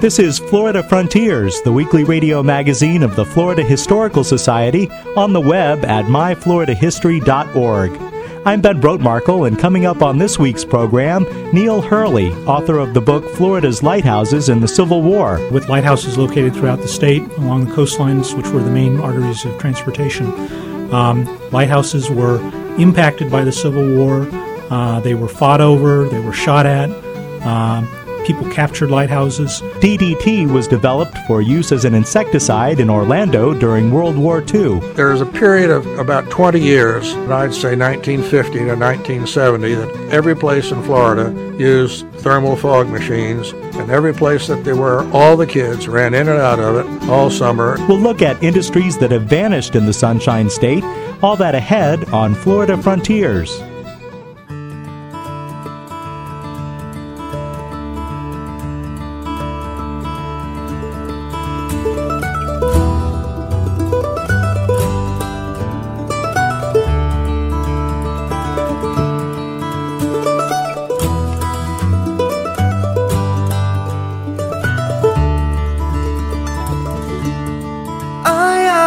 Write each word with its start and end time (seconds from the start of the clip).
This 0.00 0.18
is 0.18 0.38
Florida 0.38 0.82
Frontiers, 0.82 1.60
the 1.60 1.72
weekly 1.72 2.04
radio 2.04 2.42
magazine 2.42 3.02
of 3.02 3.16
the 3.16 3.24
Florida 3.26 3.62
Historical 3.62 4.24
Society, 4.24 4.90
on 5.14 5.34
the 5.34 5.42
web 5.42 5.84
at 5.84 6.06
myfloridahistory.org. 6.06 7.90
I'm 8.46 8.62
Ben 8.62 8.80
Brotemarkle, 8.80 9.46
and 9.46 9.58
coming 9.58 9.84
up 9.84 10.00
on 10.00 10.16
this 10.16 10.38
week's 10.38 10.64
program, 10.64 11.26
Neil 11.52 11.82
Hurley, 11.82 12.32
author 12.46 12.78
of 12.78 12.94
the 12.94 13.02
book 13.02 13.28
Florida's 13.32 13.82
Lighthouses 13.82 14.48
in 14.48 14.60
the 14.60 14.68
Civil 14.68 15.02
War. 15.02 15.38
With 15.50 15.68
lighthouses 15.68 16.16
located 16.16 16.54
throughout 16.54 16.80
the 16.80 16.88
state 16.88 17.20
along 17.32 17.66
the 17.66 17.72
coastlines, 17.72 18.34
which 18.34 18.48
were 18.48 18.62
the 18.62 18.70
main 18.70 18.98
arteries 19.00 19.44
of 19.44 19.58
transportation, 19.58 20.32
um, 20.94 21.26
lighthouses 21.50 22.08
were 22.08 22.40
impacted 22.78 23.30
by 23.30 23.44
the 23.44 23.52
Civil 23.52 23.94
War. 23.98 24.26
Uh, 24.70 25.00
they 25.00 25.12
were 25.12 25.28
fought 25.28 25.60
over, 25.60 26.08
they 26.08 26.20
were 26.20 26.32
shot 26.32 26.64
at. 26.64 26.88
Um, 27.44 27.86
people 28.26 28.48
captured 28.50 28.90
lighthouses. 28.90 29.60
DDT 29.80 30.50
was 30.50 30.68
developed 30.68 31.16
for 31.26 31.42
use 31.42 31.72
as 31.72 31.84
an 31.84 31.94
insecticide 31.94 32.80
in 32.80 32.90
Orlando 32.90 33.54
during 33.54 33.90
World 33.90 34.16
War 34.16 34.40
II. 34.40 34.80
There 34.94 35.10
was 35.10 35.20
a 35.20 35.26
period 35.26 35.70
of 35.70 35.86
about 35.98 36.30
20 36.30 36.60
years, 36.60 37.12
I'd 37.14 37.54
say 37.54 37.76
1950 37.76 38.58
to 38.58 38.76
1970, 38.76 39.74
that 39.74 40.08
every 40.10 40.36
place 40.36 40.70
in 40.70 40.82
Florida 40.82 41.30
used 41.58 42.10
thermal 42.14 42.56
fog 42.56 42.88
machines, 42.88 43.52
and 43.52 43.90
every 43.90 44.12
place 44.12 44.46
that 44.46 44.64
they 44.64 44.72
were, 44.72 45.08
all 45.12 45.36
the 45.36 45.46
kids 45.46 45.88
ran 45.88 46.14
in 46.14 46.28
and 46.28 46.38
out 46.40 46.58
of 46.58 46.76
it 46.76 47.08
all 47.08 47.30
summer. 47.30 47.76
We'll 47.88 47.98
look 47.98 48.22
at 48.22 48.42
industries 48.42 48.98
that 48.98 49.10
have 49.10 49.24
vanished 49.24 49.76
in 49.76 49.86
the 49.86 49.92
Sunshine 49.92 50.50
State. 50.50 50.84
All 51.22 51.36
that 51.36 51.54
ahead 51.54 52.08
on 52.10 52.34
Florida 52.34 52.76
Frontiers. 52.76 53.62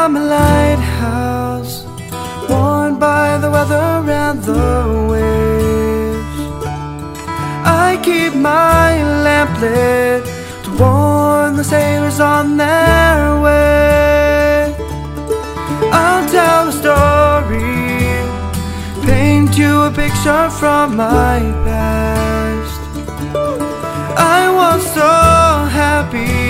I'm 0.05 0.17
a 0.17 0.19
lighthouse, 0.19 1.85
worn 2.49 2.99
by 2.99 3.37
the 3.37 3.49
weather 3.49 4.11
and 4.11 4.43
the 4.43 5.07
waves. 5.09 6.39
I 7.63 7.97
keep 8.03 8.35
my 8.35 9.01
lamp 9.23 9.61
lit 9.61 10.25
to 10.65 10.71
warn 10.77 11.55
the 11.55 11.63
sailors 11.63 12.19
on 12.19 12.57
their 12.57 13.41
way. 13.45 14.75
I'll 15.89 16.27
tell 16.29 16.67
a 16.67 16.75
story, 16.83 17.63
paint 19.07 19.57
you 19.57 19.83
a 19.83 19.89
picture 19.89 20.49
from 20.49 20.97
my 20.97 21.39
past. 21.63 22.81
I 24.17 24.51
was 24.53 24.83
so 24.93 25.13
happy. 25.81 26.42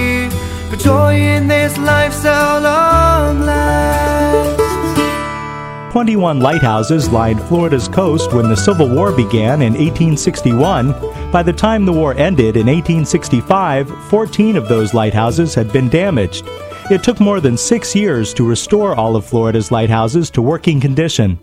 Twenty-one 5.94 6.41
lighthouses 6.41 7.07
lined 7.07 7.41
Florida's 7.44 7.88
coast 7.88 8.33
when 8.33 8.49
the 8.49 8.57
Civil 8.57 8.89
War 8.89 9.13
began 9.13 9.61
in 9.61 9.73
1861. 9.73 10.91
By 11.31 11.41
the 11.41 11.53
time 11.53 11.85
the 11.85 11.93
war 11.93 12.13
ended 12.16 12.57
in 12.57 12.67
1865, 12.67 13.89
14 14.09 14.57
of 14.57 14.67
those 14.67 14.93
lighthouses 14.93 15.55
had 15.55 15.72
been 15.72 15.88
damaged. 15.88 16.43
It 16.91 17.01
took 17.01 17.22
more 17.22 17.39
than 17.39 17.55
six 17.55 17.95
years 17.95 18.33
to 18.33 18.45
restore 18.45 18.93
all 18.93 19.16
of 19.16 19.25
Florida's 19.25 19.72
lighthouses 19.72 20.29
to 20.31 20.41
working 20.41 20.81
condition. 20.81 21.39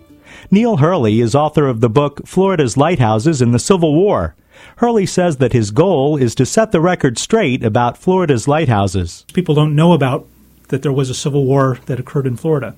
Neil 0.51 0.77
Hurley 0.77 1.23
is 1.23 1.35
author 1.35 1.67
of 1.67 1.81
the 1.81 1.89
book 1.89 2.27
Florida's 2.27 2.77
Lighthouses 2.77 3.41
in 3.41 3.53
the 3.53 3.59
Civil 3.59 3.95
War. 3.95 4.35
Hurley 4.77 5.07
says 5.07 5.39
that 5.39 5.53
his 5.53 5.71
goal 5.71 6.17
is 6.17 6.35
to 6.37 6.47
set 6.47 6.73
the 6.73 6.81
record 6.81 7.19
straight 7.19 7.65
about 7.65 7.99
Florida's 7.99 8.49
lighthouses. 8.49 9.25
People 9.33 9.55
don't 9.55 9.75
know 9.75 9.93
about 9.93 10.27
that 10.69 10.83
there 10.83 10.93
was 10.93 11.11
a 11.11 11.15
civil 11.15 11.45
war 11.45 11.79
that 11.87 12.01
occurred 12.01 12.27
in 12.27 12.37
Florida. 12.37 12.75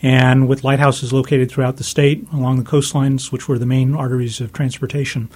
And 0.00 0.48
with 0.48 0.64
lighthouses 0.64 1.12
located 1.12 1.50
throughout 1.50 1.76
the 1.76 1.84
state 1.84 2.26
along 2.32 2.58
the 2.58 2.68
coastlines, 2.68 3.30
which 3.30 3.48
were 3.48 3.58
the 3.58 3.66
main 3.66 3.94
arteries 3.94 4.40
of 4.40 4.52
transportation, 4.52 5.30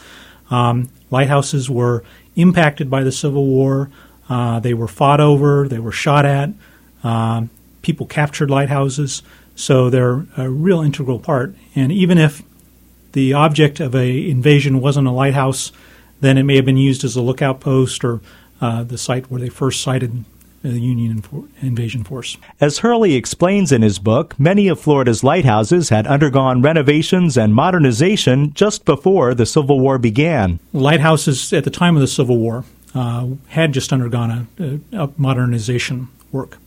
um, 0.51 0.89
lighthouses 1.11 1.71
were 1.71 2.03
impacted 2.35 2.91
by 2.91 3.05
the 3.05 3.13
Civil 3.13 3.47
War. 3.47 3.91
Uh, 4.29 4.59
they 4.59 4.75
were 4.75 4.89
fought 4.89 5.21
over, 5.21 5.69
they 5.69 5.79
were 5.79 5.93
shot 5.93 6.25
at. 6.25 6.51
Uh, 7.05 7.45
people 7.83 8.07
captured 8.07 8.51
lighthouses, 8.51 9.23
so 9.55 9.89
they're 9.89 10.27
a 10.37 10.51
real 10.51 10.81
integral 10.81 11.21
part. 11.21 11.55
And 11.77 11.93
even 11.93 12.19
if 12.19 12.43
the 13.13 13.33
object 13.33 13.81
of 13.81 13.95
a 13.95 14.29
invasion 14.29 14.81
wasn't 14.81 15.09
a 15.09 15.11
lighthouse, 15.11 15.73
then 16.21 16.39
it 16.39 16.45
may 16.45 16.57
have 16.57 16.65
been 16.65 16.77
used 16.77 17.05
as 17.05 17.17
a 17.17 17.23
lookout 17.23 17.61
post 17.61 18.05
or 18.05 18.21
uh, 18.61 18.83
the 18.85 18.99
site 18.99 19.31
where 19.31 19.41
they 19.41 19.49
first 19.49 19.83
sighted 19.83 20.25
the 20.63 20.81
Union 20.81 21.23
invasion 21.61 22.03
force. 22.03 22.37
As 22.61 22.79
Hurley 22.79 23.15
explains 23.15 23.73
in 23.73 23.83
his 23.83 23.99
book, 23.99 24.39
many 24.39 24.69
of 24.69 24.81
Florida's 24.81 25.23
lighthouses 25.23 25.91
had 25.91 26.07
undergone 26.07 26.63
renovations 26.63 27.37
and 27.37 27.55
modernization 27.55 28.53
just 28.53 28.85
before 28.85 29.35
the 29.35 29.47
Civil 29.47 29.79
War 29.81 29.99
began. 29.99 30.59
Lighthouses 30.73 31.53
at 31.53 31.65
the 31.65 31.71
time 31.71 31.97
of 31.97 32.01
the 32.01 32.09
Civil 32.09 32.39
War 32.39 32.65
uh, 32.95 33.29
had 33.49 33.73
just 33.73 33.93
undergone 33.93 34.49
a, 34.59 34.81
a 34.93 35.11
modernization 35.17 36.09
work. 36.33 36.59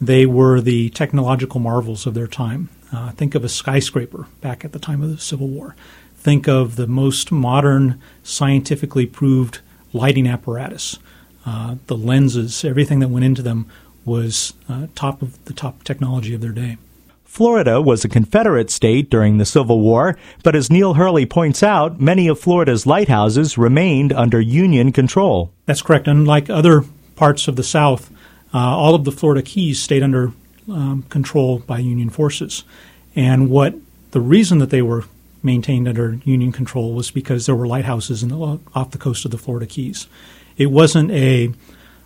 They 0.00 0.26
were 0.26 0.60
the 0.60 0.90
technological 0.90 1.60
marvels 1.60 2.06
of 2.06 2.14
their 2.14 2.26
time. 2.26 2.68
Uh, 2.92 3.10
think 3.12 3.34
of 3.34 3.44
a 3.44 3.48
skyscraper 3.48 4.26
back 4.40 4.64
at 4.64 4.72
the 4.72 4.78
time 4.78 5.02
of 5.02 5.10
the 5.10 5.18
Civil 5.18 5.48
War. 5.48 5.74
Think 6.16 6.46
of 6.46 6.76
the 6.76 6.86
most 6.86 7.32
modern, 7.32 8.00
scientifically 8.22 9.06
proved 9.06 9.60
lighting 9.92 10.26
apparatus. 10.26 10.98
Uh, 11.44 11.76
the 11.86 11.96
lenses, 11.96 12.64
everything 12.64 13.00
that 13.00 13.08
went 13.08 13.24
into 13.24 13.42
them 13.42 13.66
was 14.04 14.52
uh, 14.68 14.86
top 14.94 15.22
of 15.22 15.42
the 15.46 15.52
top 15.52 15.82
technology 15.84 16.34
of 16.34 16.40
their 16.40 16.52
day. 16.52 16.76
Florida 17.24 17.80
was 17.80 18.04
a 18.04 18.10
Confederate 18.10 18.70
state 18.70 19.08
during 19.08 19.38
the 19.38 19.46
Civil 19.46 19.80
War, 19.80 20.18
but 20.42 20.54
as 20.54 20.70
Neil 20.70 20.94
Hurley 20.94 21.24
points 21.24 21.62
out, 21.62 21.98
many 21.98 22.28
of 22.28 22.38
Florida's 22.38 22.86
lighthouses 22.86 23.56
remained 23.56 24.12
under 24.12 24.38
Union 24.38 24.92
control. 24.92 25.50
That's 25.64 25.80
correct. 25.80 26.06
Unlike 26.06 26.50
other 26.50 26.84
parts 27.16 27.48
of 27.48 27.56
the 27.56 27.62
South, 27.62 28.10
uh, 28.52 28.58
all 28.58 28.94
of 28.94 29.04
the 29.04 29.12
Florida 29.12 29.40
Keys 29.40 29.82
stayed 29.82 30.02
under 30.02 30.32
um, 30.68 31.04
control 31.04 31.60
by 31.60 31.78
Union 31.78 32.10
forces. 32.10 32.64
And 33.14 33.50
what 33.50 33.74
the 34.12 34.20
reason 34.20 34.58
that 34.58 34.70
they 34.70 34.82
were 34.82 35.04
maintained 35.42 35.88
under 35.88 36.20
Union 36.24 36.52
control 36.52 36.94
was 36.94 37.10
because 37.10 37.46
there 37.46 37.56
were 37.56 37.66
lighthouses 37.66 38.26
the, 38.26 38.60
off 38.74 38.90
the 38.90 38.98
coast 38.98 39.24
of 39.24 39.30
the 39.30 39.38
Florida 39.38 39.66
Keys. 39.66 40.06
It 40.56 40.66
wasn't 40.66 41.10
a 41.10 41.52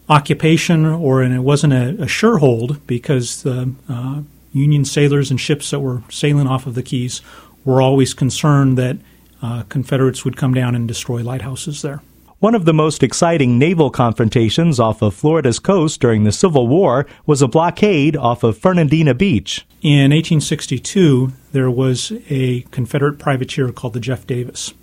occupation 0.08 0.86
or 0.86 1.22
and 1.22 1.34
it 1.34 1.40
wasn't 1.40 1.72
a, 1.72 2.02
a 2.02 2.08
sure 2.08 2.38
hold 2.38 2.86
because 2.86 3.42
the 3.42 3.72
uh, 3.88 4.22
Union 4.52 4.84
sailors 4.84 5.30
and 5.30 5.40
ships 5.40 5.70
that 5.70 5.80
were 5.80 6.02
sailing 6.08 6.46
off 6.46 6.66
of 6.66 6.74
the 6.74 6.82
Keys 6.82 7.20
were 7.64 7.82
always 7.82 8.14
concerned 8.14 8.78
that 8.78 8.96
uh, 9.42 9.64
Confederates 9.68 10.24
would 10.24 10.36
come 10.36 10.54
down 10.54 10.74
and 10.74 10.88
destroy 10.88 11.22
lighthouses 11.22 11.82
there. 11.82 12.00
One 12.38 12.54
of 12.54 12.66
the 12.66 12.74
most 12.74 13.02
exciting 13.02 13.58
naval 13.58 13.88
confrontations 13.88 14.78
off 14.78 15.00
of 15.00 15.14
Florida's 15.14 15.58
coast 15.58 16.02
during 16.02 16.24
the 16.24 16.32
Civil 16.32 16.68
War 16.68 17.06
was 17.24 17.40
a 17.40 17.48
blockade 17.48 18.14
off 18.14 18.42
of 18.42 18.58
Fernandina 18.58 19.14
Beach. 19.14 19.66
In 19.80 20.10
1862, 20.10 21.32
there 21.52 21.70
was 21.70 22.12
a 22.28 22.60
Confederate 22.72 23.18
privateer 23.18 23.72
called 23.72 23.94
the 23.94 24.00
Jeff 24.00 24.26
Davis, 24.26 24.74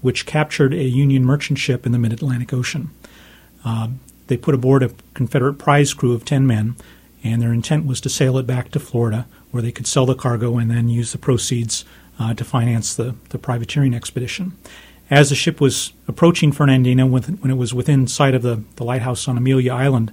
which 0.00 0.24
captured 0.24 0.72
a 0.72 0.84
Union 0.84 1.22
merchant 1.22 1.58
ship 1.58 1.84
in 1.84 1.92
the 1.92 1.98
mid 1.98 2.14
Atlantic 2.14 2.50
Ocean. 2.54 2.88
Uh, 3.62 3.88
they 4.28 4.38
put 4.38 4.54
aboard 4.54 4.82
a 4.82 4.94
Confederate 5.12 5.58
prize 5.58 5.92
crew 5.92 6.14
of 6.14 6.24
10 6.24 6.46
men, 6.46 6.76
and 7.22 7.42
their 7.42 7.52
intent 7.52 7.84
was 7.84 8.00
to 8.00 8.08
sail 8.08 8.38
it 8.38 8.46
back 8.46 8.70
to 8.70 8.80
Florida, 8.80 9.26
where 9.50 9.62
they 9.62 9.70
could 9.70 9.86
sell 9.86 10.06
the 10.06 10.14
cargo 10.14 10.56
and 10.56 10.70
then 10.70 10.88
use 10.88 11.12
the 11.12 11.18
proceeds 11.18 11.84
uh, 12.18 12.32
to 12.32 12.42
finance 12.42 12.94
the, 12.94 13.16
the 13.28 13.38
privateering 13.38 13.92
expedition. 13.92 14.56
As 15.12 15.28
the 15.28 15.34
ship 15.34 15.60
was 15.60 15.92
approaching 16.08 16.52
Fernandina, 16.52 17.06
when 17.06 17.50
it 17.50 17.58
was 17.58 17.74
within 17.74 18.06
sight 18.06 18.34
of 18.34 18.40
the, 18.40 18.64
the 18.76 18.82
lighthouse 18.82 19.28
on 19.28 19.36
Amelia 19.36 19.70
Island, 19.70 20.10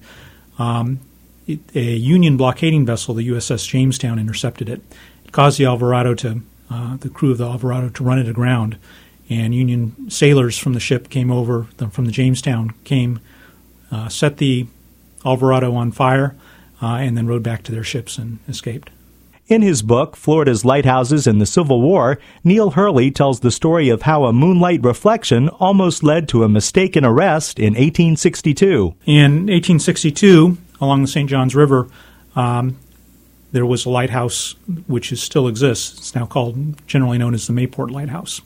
um, 0.57 1.00
it, 1.48 1.62
a 1.74 1.96
Union 1.96 2.36
blockading 2.36 2.86
vessel, 2.86 3.13
the 3.13 3.25
USS 3.30 3.66
Jamestown, 3.66 4.19
intercepted 4.19 4.68
it. 4.68 4.81
It 5.24 5.31
caused 5.31 5.57
the 5.57 5.63
Alvarado 5.63 6.16
to, 6.16 6.42
uh, 6.69 6.98
the 6.98 7.07
crew 7.07 7.31
of 7.31 7.38
the 7.38 7.46
Alvarado, 7.46 7.88
to 7.88 8.04
run 8.04 8.19
it 8.19 8.28
aground. 8.28 8.78
And 9.30 9.56
Union 9.56 10.12
sailors 10.12 10.57
from 10.57 10.74
the 10.74 10.81
ship 10.81 11.10
came 11.10 11.31
over, 11.31 11.63
from 11.92 12.04
the 12.04 12.12
Jamestown, 12.12 12.72
came, 12.84 13.22
uh, 13.92 14.10
set 14.10 14.36
the 14.36 14.68
Alvarado 15.25 15.75
on 15.75 15.94
fire, 15.94 16.36
uh, 16.81 16.96
and 16.96 17.16
then 17.16 17.25
rowed 17.25 17.44
back 17.44 17.63
to 17.63 17.72
their 17.72 17.86
ships 17.86 18.18
and 18.18 18.40
escaped. 18.50 18.90
In 19.50 19.63
his 19.63 19.81
book, 19.81 20.16
Florida's 20.16 20.63
Lighthouses 20.63 21.25
in 21.25 21.40
the 21.40 21.46
Civil 21.48 21.81
War, 21.81 22.19
Neil 22.44 22.69
Hurley 22.69 23.10
tells 23.10 23.40
the 23.40 23.50
story 23.50 23.90
of 23.90 24.04
how 24.04 24.25
a 24.25 24.31
moonlight 24.31 24.84
reflection 24.84 25.50
almost 25.50 26.04
led 26.04 26.30
to 26.30 26.44
a 26.44 26.48
mistaken 26.48 27.04
arrest 27.04 27.57
in 27.57 27.74
1862. 27.74 28.94
In 29.07 29.48
1862, 29.48 30.56
along 30.80 31.01
the 31.01 31.07
St. 31.07 31.28
Johns 31.28 31.56
River, 31.56 31.88
um, 32.36 32.78
there 33.51 33.66
was 33.66 33.88
a 33.88 33.90
lighthouse 33.90 34.54
which 34.86 35.12
is, 35.12 35.19
still 35.19 35.48
exists. 35.48 35.98
It's 35.98 36.13
now 36.13 36.28
called, 36.28 36.86
generally 36.86 37.18
known 37.18 37.34
as 37.34 37.48
the 37.48 37.54
Mayport 37.54 37.90
Lighthouse. 37.90 38.42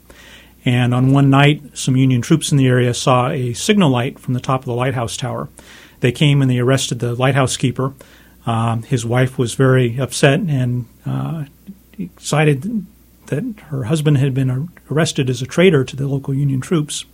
And 0.64 0.96
on 0.96 1.12
one 1.12 1.30
night, 1.30 1.78
some 1.78 1.98
Union 1.98 2.22
troops 2.22 2.50
in 2.50 2.58
the 2.58 2.68
area 2.68 2.94
saw 2.94 3.28
a 3.28 3.52
signal 3.52 3.90
light 3.90 4.20
from 4.20 4.36
the 4.36 4.40
top 4.40 4.62
of 4.62 4.68
the 4.68 4.74
lighthouse 4.74 5.18
tower. 5.18 5.50
They 6.00 6.14
came 6.14 6.42
and 6.42 6.50
they 6.50 6.60
arrested 6.60 7.00
the 7.00 7.14
lighthouse 7.14 7.58
keeper. 7.58 7.94
Um, 8.46 8.84
his 8.84 9.06
wife 9.06 9.38
was 9.38 9.54
very 9.54 9.98
upset 9.98 10.40
and 10.42 10.86
uh, 11.06 11.46
excited 11.98 12.86
that 13.28 13.44
her 13.68 13.86
husband 13.86 14.18
had 14.18 14.34
been 14.34 14.70
arrested 14.92 15.30
as 15.30 15.42
a 15.42 15.46
traitor 15.46 15.84
to 15.86 15.96
the 15.96 16.08
local 16.08 16.34
Union 16.34 16.60
troops. 16.60 17.06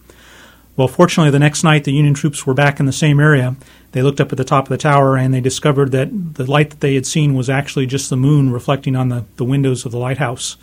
Well, 0.75 0.87
fortunately, 0.87 1.31
the 1.31 1.39
next 1.39 1.63
night 1.63 1.83
the 1.83 1.93
Union 1.93 2.13
troops 2.13 2.45
were 2.45 2.53
back 2.53 2.79
in 2.79 2.85
the 2.85 2.93
same 2.93 3.19
area. 3.19 3.55
They 3.91 4.01
looked 4.01 4.21
up 4.21 4.31
at 4.31 4.37
the 4.37 4.43
top 4.43 4.65
of 4.65 4.69
the 4.69 4.77
tower 4.77 5.17
and 5.17 5.33
they 5.33 5.41
discovered 5.41 5.91
that 5.91 6.35
the 6.35 6.49
light 6.49 6.69
that 6.69 6.79
they 6.79 6.95
had 6.95 7.05
seen 7.05 7.35
was 7.35 7.49
actually 7.49 7.85
just 7.85 8.09
the 8.09 8.15
moon 8.15 8.51
reflecting 8.51 8.95
on 8.95 9.09
the, 9.09 9.25
the 9.35 9.43
windows 9.43 9.85
of 9.85 9.91
the 9.91 9.97
lighthouse. 9.97 10.57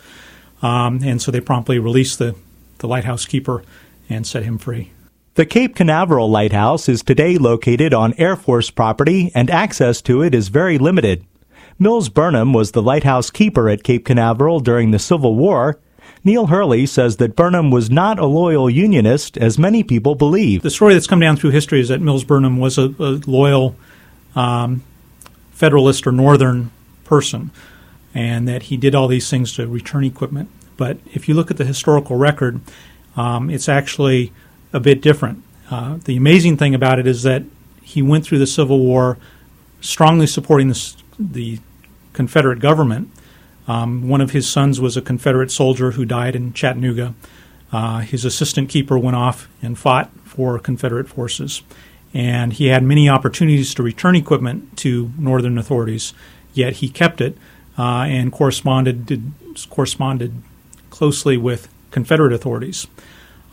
Um, 0.61 1.01
and 1.03 1.21
so 1.21 1.31
they 1.31 1.39
promptly 1.39 1.77
released 1.77 2.19
the, 2.19 2.35
the 2.79 2.87
lighthouse 2.87 3.25
keeper 3.25 3.63
and 4.09 4.25
set 4.25 4.43
him 4.43 4.57
free. 4.57 4.91
The 5.37 5.45
Cape 5.45 5.75
Canaveral 5.75 6.31
Lighthouse 6.31 6.89
is 6.89 7.03
today 7.03 7.37
located 7.37 7.93
on 7.93 8.15
Air 8.17 8.35
Force 8.35 8.71
property 8.71 9.31
and 9.35 9.51
access 9.51 10.01
to 10.01 10.23
it 10.23 10.33
is 10.33 10.47
very 10.47 10.79
limited. 10.79 11.23
Mills 11.77 12.09
Burnham 12.09 12.53
was 12.53 12.71
the 12.71 12.81
lighthouse 12.81 13.29
keeper 13.29 13.69
at 13.69 13.83
Cape 13.83 14.03
Canaveral 14.03 14.61
during 14.61 14.89
the 14.89 14.97
Civil 14.97 15.35
War. 15.35 15.79
Neil 16.23 16.47
Hurley 16.47 16.87
says 16.87 17.17
that 17.17 17.35
Burnham 17.35 17.69
was 17.69 17.91
not 17.91 18.17
a 18.17 18.25
loyal 18.25 18.67
Unionist, 18.67 19.37
as 19.37 19.59
many 19.59 19.83
people 19.83 20.15
believe. 20.15 20.63
The 20.63 20.71
story 20.71 20.95
that's 20.95 21.05
come 21.05 21.19
down 21.19 21.37
through 21.37 21.51
history 21.51 21.81
is 21.81 21.89
that 21.89 22.01
Mills 22.01 22.23
Burnham 22.23 22.57
was 22.57 22.79
a, 22.79 22.95
a 22.97 23.21
loyal 23.27 23.75
um, 24.35 24.81
Federalist 25.51 26.07
or 26.07 26.11
Northern 26.11 26.71
person, 27.03 27.51
and 28.11 28.47
that 28.47 28.63
he 28.63 28.75
did 28.75 28.95
all 28.95 29.07
these 29.07 29.29
things 29.29 29.53
to 29.53 29.67
return 29.67 30.03
equipment. 30.03 30.49
But 30.77 30.97
if 31.13 31.29
you 31.29 31.35
look 31.35 31.51
at 31.51 31.57
the 31.57 31.65
historical 31.65 32.15
record, 32.15 32.59
um, 33.15 33.51
it's 33.51 33.69
actually 33.69 34.33
a 34.73 34.79
bit 34.79 35.01
different. 35.01 35.43
Uh, 35.69 35.97
the 36.05 36.15
amazing 36.15 36.57
thing 36.57 36.73
about 36.73 36.99
it 36.99 37.07
is 37.07 37.23
that 37.23 37.43
he 37.81 38.01
went 38.01 38.25
through 38.25 38.39
the 38.39 38.47
Civil 38.47 38.79
War 38.79 39.17
strongly 39.81 40.27
supporting 40.27 40.69
the, 40.69 40.95
the 41.19 41.59
Confederate 42.13 42.59
government. 42.59 43.09
Um, 43.67 44.07
one 44.07 44.21
of 44.21 44.31
his 44.31 44.49
sons 44.49 44.79
was 44.79 44.95
a 44.97 45.01
Confederate 45.01 45.51
soldier 45.51 45.91
who 45.91 46.05
died 46.05 46.35
in 46.35 46.53
Chattanooga. 46.53 47.13
Uh, 47.71 47.99
his 47.99 48.23
assistant 48.23 48.69
keeper 48.69 48.97
went 48.97 49.17
off 49.17 49.49
and 49.61 49.77
fought 49.77 50.09
for 50.23 50.57
Confederate 50.57 51.07
forces. 51.07 51.63
And 52.13 52.53
he 52.53 52.67
had 52.67 52.83
many 52.83 53.09
opportunities 53.09 53.73
to 53.75 53.83
return 53.83 54.15
equipment 54.15 54.77
to 54.77 55.11
Northern 55.17 55.57
authorities, 55.57 56.13
yet 56.53 56.73
he 56.73 56.89
kept 56.89 57.19
it 57.19 57.37
uh, 57.77 58.05
and 58.07 58.31
corresponded, 58.31 59.05
did, 59.05 59.31
corresponded 59.69 60.33
closely 60.89 61.37
with 61.37 61.67
Confederate 61.91 62.33
authorities. 62.33 62.87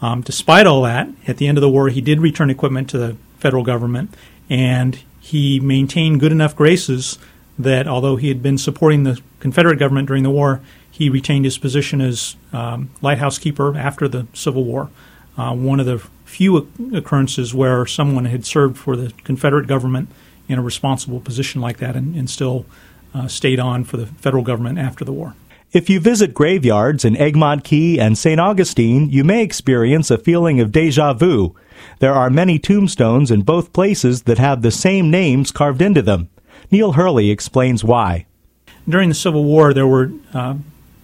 Um, 0.05 0.21
despite 0.21 0.67
all 0.67 0.83
that, 0.83 1.09
at 1.27 1.39
the 1.39 1.49
end 1.49 1.57
of 1.57 1.63
the 1.63 1.69
war, 1.71 1.89
he 1.89 2.03
did 2.03 2.21
return 2.21 2.51
equipment 2.51 2.91
to 2.91 2.99
the 2.99 3.17
federal 3.39 3.65
government, 3.65 4.15
and 4.51 5.03
he 5.19 5.59
maintained 5.61 6.21
good 6.21 6.31
enough 6.31 6.55
graces 6.55 7.19
that 7.59 7.89
although 7.89 8.17
he 8.17 8.29
had 8.29 8.43
been 8.43 8.59
supporting 8.59 9.05
the 9.05 9.19
Confederate 9.41 9.79
government 9.79 10.07
during 10.07 10.23
the 10.23 10.31
war, 10.31 10.61
he 10.91 11.09
retained 11.09 11.47
his 11.47 11.57
position 11.57 12.03
as 12.03 12.37
um, 12.53 12.91
lighthouse 13.01 13.39
keeper 13.39 13.75
after 13.79 14.07
the 14.07 14.27
Civil 14.35 14.65
War. 14.65 14.91
Uh, 15.39 15.55
one 15.55 15.81
of 15.81 15.87
the 15.87 16.01
few 16.27 16.69
occurrences 16.93 17.55
where 17.55 17.87
someone 17.87 18.27
had 18.27 18.45
served 18.45 18.77
for 18.77 18.97
the 18.97 19.11
Confederate 19.25 19.67
government 19.67 20.11
in 20.49 20.59
a 20.59 20.63
responsible 20.63 21.19
position 21.19 21.63
like 21.63 21.79
that 21.79 21.97
and, 21.97 22.15
and 22.15 22.29
still 22.29 22.67
uh, 23.15 23.27
stayed 23.27 23.59
on 23.59 23.85
for 23.85 23.97
the 23.97 24.07
federal 24.07 24.43
government 24.43 24.79
after 24.79 25.03
the 25.03 25.13
war. 25.13 25.35
If 25.75 25.91
you 25.91 25.99
visit 25.99 26.35
graveyards 26.35 27.05
in 27.05 27.17
Egmont 27.17 27.65
Key 27.65 27.99
and 27.99 28.17
St. 28.17 28.39
Augustine, 28.39 29.11
you 29.11 29.25
may 29.25 29.43
experience 29.43 30.09
a 30.09 30.17
feeling 30.17 30.61
of 30.61 30.71
deja 30.71 31.15
vu. 31.15 31.57
There 31.99 32.13
are 32.15 32.31
many 32.31 32.61
tombstones 32.61 33.33
in 33.33 33.43
both 33.43 33.73
places 33.73 34.23
that 34.23 34.39
have 34.39 34.63
the 34.63 34.71
same 34.71 35.11
names 35.11 35.51
carved 35.51 35.83
into 35.83 36.01
them. 36.01 36.31
Neil 36.71 36.93
Hurley 36.93 37.29
explains 37.29 37.83
why. 37.83 38.27
During 38.89 39.09
the 39.09 39.17
Civil 39.17 39.43
War, 39.43 39.75
there 39.75 39.89
were 39.89 40.13
uh, 40.33 40.55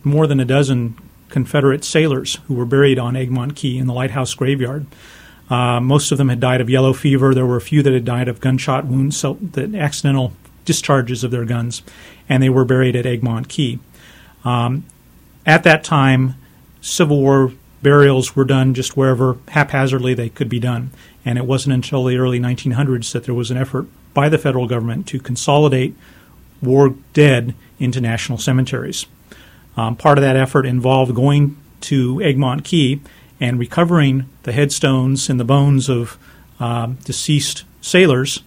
more 0.04 0.28
than 0.28 0.38
a 0.38 0.44
dozen 0.44 0.96
Confederate 1.30 1.84
sailors 1.84 2.36
who 2.46 2.54
were 2.54 2.64
buried 2.64 3.00
on 3.00 3.16
Egmont 3.16 3.56
Key 3.56 3.76
in 3.76 3.88
the 3.88 3.92
lighthouse 3.92 4.34
graveyard. 4.34 4.86
Uh, 5.48 5.80
most 5.80 6.12
of 6.12 6.18
them 6.18 6.28
had 6.28 6.38
died 6.38 6.60
of 6.60 6.70
yellow 6.70 6.92
fever. 6.92 7.34
There 7.34 7.44
were 7.44 7.56
a 7.56 7.60
few 7.60 7.82
that 7.82 7.92
had 7.92 8.04
died 8.04 8.28
of 8.28 8.40
gunshot 8.40 8.86
wounds, 8.86 9.16
so 9.16 9.34
the 9.34 9.76
accidental 9.76 10.32
discharges 10.64 11.24
of 11.24 11.32
their 11.32 11.44
guns, 11.44 11.82
and 12.28 12.40
they 12.40 12.50
were 12.50 12.64
buried 12.64 12.94
at 12.94 13.04
Egmont 13.04 13.48
Key. 13.48 13.80
Um, 14.44 14.84
at 15.46 15.64
that 15.64 15.84
time, 15.84 16.34
Civil 16.80 17.20
War 17.20 17.52
burials 17.82 18.36
were 18.36 18.44
done 18.44 18.74
just 18.74 18.96
wherever 18.96 19.38
haphazardly 19.48 20.14
they 20.14 20.28
could 20.28 20.48
be 20.48 20.60
done. 20.60 20.90
And 21.24 21.38
it 21.38 21.46
wasn't 21.46 21.74
until 21.74 22.04
the 22.04 22.16
early 22.16 22.40
1900s 22.40 23.12
that 23.12 23.24
there 23.24 23.34
was 23.34 23.50
an 23.50 23.56
effort 23.56 23.86
by 24.14 24.28
the 24.28 24.38
federal 24.38 24.66
government 24.66 25.06
to 25.08 25.20
consolidate 25.20 25.94
war 26.62 26.94
dead 27.12 27.54
into 27.78 28.00
national 28.00 28.38
cemeteries. 28.38 29.06
Um, 29.76 29.96
part 29.96 30.18
of 30.18 30.22
that 30.22 30.36
effort 30.36 30.66
involved 30.66 31.14
going 31.14 31.56
to 31.82 32.20
Egmont 32.22 32.64
Key 32.64 33.00
and 33.38 33.58
recovering 33.58 34.28
the 34.42 34.52
headstones 34.52 35.30
and 35.30 35.40
the 35.40 35.44
bones 35.44 35.88
of 35.88 36.18
uh, 36.58 36.88
deceased 37.04 37.64
sailors 37.80 38.42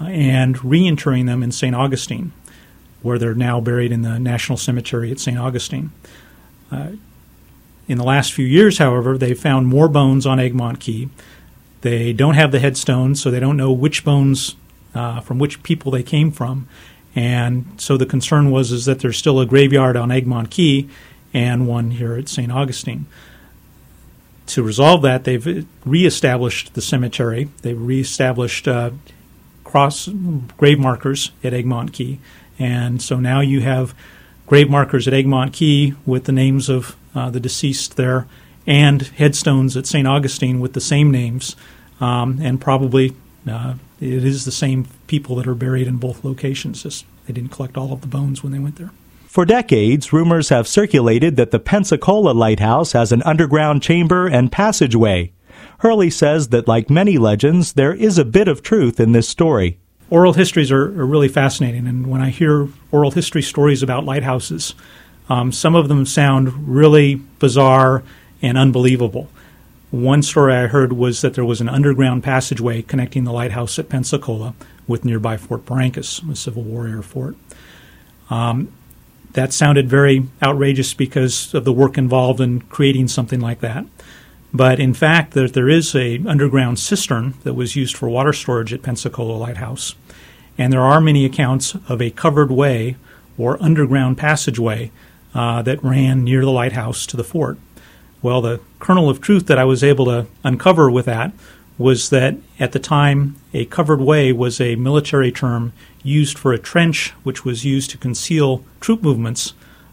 uh, 0.00 0.04
and 0.04 0.56
reinterring 0.58 1.26
them 1.26 1.42
in 1.42 1.50
St. 1.50 1.74
Augustine 1.74 2.32
where 3.02 3.18
they're 3.18 3.34
now 3.34 3.60
buried 3.60 3.92
in 3.92 4.02
the 4.02 4.18
National 4.18 4.56
Cemetery 4.56 5.10
at 5.10 5.20
St. 5.20 5.38
Augustine. 5.38 5.92
Uh, 6.70 6.92
in 7.86 7.96
the 7.96 8.04
last 8.04 8.32
few 8.32 8.44
years, 8.44 8.78
however, 8.78 9.16
they've 9.16 9.38
found 9.38 9.66
more 9.66 9.88
bones 9.88 10.26
on 10.26 10.38
Egmont 10.38 10.80
Key. 10.80 11.08
They 11.80 12.12
don't 12.12 12.34
have 12.34 12.52
the 12.52 12.58
headstones, 12.58 13.22
so 13.22 13.30
they 13.30 13.40
don't 13.40 13.56
know 13.56 13.72
which 13.72 14.04
bones 14.04 14.56
uh, 14.94 15.20
from 15.20 15.38
which 15.38 15.62
people 15.62 15.90
they 15.92 16.02
came 16.02 16.30
from. 16.30 16.68
And 17.14 17.66
so 17.78 17.96
the 17.96 18.06
concern 18.06 18.50
was 18.50 18.72
is 18.72 18.84
that 18.84 19.00
there's 19.00 19.16
still 19.16 19.40
a 19.40 19.46
graveyard 19.46 19.96
on 19.96 20.10
Egmont 20.10 20.50
Key 20.50 20.88
and 21.32 21.66
one 21.66 21.92
here 21.92 22.14
at 22.14 22.28
St. 22.28 22.50
Augustine. 22.52 23.06
To 24.48 24.62
resolve 24.62 25.02
that, 25.02 25.24
they've 25.24 25.66
reestablished 25.84 26.74
the 26.74 26.80
cemetery. 26.80 27.48
They've 27.62 27.80
reestablished 27.80 28.66
uh, 28.66 28.90
cross 29.64 30.08
grave 30.56 30.78
markers 30.78 31.32
at 31.44 31.52
Egmont 31.52 31.92
Key. 31.92 32.18
And 32.58 33.00
so 33.00 33.20
now 33.20 33.40
you 33.40 33.60
have 33.60 33.94
grave 34.46 34.70
markers 34.70 35.06
at 35.06 35.14
Egmont 35.14 35.52
Key 35.52 35.94
with 36.06 36.24
the 36.24 36.32
names 36.32 36.68
of 36.68 36.96
uh, 37.14 37.30
the 37.30 37.40
deceased 37.40 37.96
there, 37.96 38.26
and 38.66 39.02
headstones 39.02 39.76
at 39.76 39.86
St. 39.86 40.06
Augustine 40.06 40.60
with 40.60 40.72
the 40.72 40.80
same 40.80 41.10
names, 41.10 41.56
um, 42.00 42.38
and 42.40 42.60
probably 42.60 43.14
uh, 43.48 43.74
it 44.00 44.24
is 44.24 44.44
the 44.44 44.52
same 44.52 44.86
people 45.06 45.36
that 45.36 45.46
are 45.46 45.54
buried 45.54 45.86
in 45.86 45.96
both 45.96 46.24
locations. 46.24 46.82
Just 46.82 47.04
they 47.26 47.32
didn't 47.32 47.50
collect 47.50 47.76
all 47.76 47.92
of 47.92 48.00
the 48.00 48.06
bones 48.06 48.42
when 48.42 48.52
they 48.52 48.58
went 48.58 48.76
there. 48.76 48.90
For 49.26 49.44
decades, 49.44 50.12
rumors 50.12 50.48
have 50.48 50.66
circulated 50.66 51.36
that 51.36 51.50
the 51.50 51.58
Pensacola 51.58 52.32
Lighthouse 52.32 52.92
has 52.92 53.12
an 53.12 53.22
underground 53.24 53.82
chamber 53.82 54.26
and 54.26 54.50
passageway. 54.50 55.32
Hurley 55.80 56.10
says 56.10 56.48
that, 56.48 56.66
like 56.66 56.90
many 56.90 57.18
legends, 57.18 57.74
there 57.74 57.94
is 57.94 58.18
a 58.18 58.24
bit 58.24 58.48
of 58.48 58.62
truth 58.62 58.98
in 58.98 59.12
this 59.12 59.28
story 59.28 59.78
oral 60.10 60.32
histories 60.32 60.70
are, 60.70 60.84
are, 61.00 61.06
really 61.06 61.28
fascinating. 61.28 61.86
And 61.86 62.06
when 62.06 62.20
I 62.20 62.30
hear 62.30 62.68
oral 62.90 63.10
history 63.10 63.42
stories 63.42 63.82
about 63.82 64.04
lighthouses, 64.04 64.74
um, 65.28 65.52
some 65.52 65.74
of 65.74 65.88
them 65.88 66.06
sound 66.06 66.68
really 66.68 67.16
bizarre 67.38 68.02
and 68.40 68.56
unbelievable. 68.56 69.28
One 69.90 70.22
story 70.22 70.54
I 70.54 70.66
heard 70.66 70.92
was 70.92 71.22
that 71.22 71.34
there 71.34 71.44
was 71.44 71.60
an 71.60 71.68
underground 71.68 72.22
passageway 72.22 72.82
connecting 72.82 73.24
the 73.24 73.32
lighthouse 73.32 73.78
at 73.78 73.88
Pensacola 73.88 74.54
with 74.86 75.04
nearby 75.04 75.36
Fort 75.36 75.64
Barrancas, 75.64 76.28
a 76.30 76.36
Civil 76.36 76.62
War 76.62 76.86
air 76.86 77.02
fort. 77.02 77.36
Um, 78.30 78.72
that 79.32 79.52
sounded 79.52 79.88
very 79.88 80.26
outrageous 80.42 80.94
because 80.94 81.54
of 81.54 81.64
the 81.64 81.72
work 81.72 81.98
involved 81.98 82.40
in 82.40 82.62
creating 82.62 83.08
something 83.08 83.40
like 83.40 83.60
that. 83.60 83.86
But 84.52 84.80
in 84.80 84.94
fact, 84.94 85.34
there, 85.34 85.48
there 85.48 85.68
is 85.68 85.94
a 85.94 86.22
underground 86.26 86.78
cistern 86.78 87.34
that 87.44 87.54
was 87.54 87.76
used 87.76 87.96
for 87.96 88.08
water 88.08 88.32
storage 88.32 88.72
at 88.72 88.82
Pensacola 88.82 89.36
Lighthouse, 89.36 89.94
and 90.56 90.72
there 90.72 90.82
are 90.82 91.00
many 91.00 91.24
accounts 91.24 91.76
of 91.88 92.00
a 92.00 92.10
covered 92.10 92.50
way 92.50 92.96
or 93.36 93.62
underground 93.62 94.18
passageway 94.18 94.90
uh, 95.34 95.62
that 95.62 95.82
ran 95.84 96.24
near 96.24 96.40
the 96.40 96.50
lighthouse 96.50 97.06
to 97.06 97.16
the 97.16 97.24
fort. 97.24 97.58
Well, 98.22 98.40
the 98.40 98.60
kernel 98.80 99.08
of 99.08 99.20
truth 99.20 99.46
that 99.46 99.58
I 99.58 99.64
was 99.64 99.84
able 99.84 100.06
to 100.06 100.26
uncover 100.42 100.90
with 100.90 101.06
that 101.06 101.32
was 101.76 102.10
that 102.10 102.36
at 102.58 102.72
the 102.72 102.80
time, 102.80 103.36
a 103.54 103.64
covered 103.66 104.00
way 104.00 104.32
was 104.32 104.60
a 104.60 104.74
military 104.74 105.30
term 105.30 105.72
used 106.02 106.36
for 106.36 106.52
a 106.52 106.58
trench 106.58 107.10
which 107.22 107.44
was 107.44 107.64
used 107.64 107.90
to 107.90 107.98
conceal 107.98 108.64
troop 108.80 109.02
movements 109.02 109.52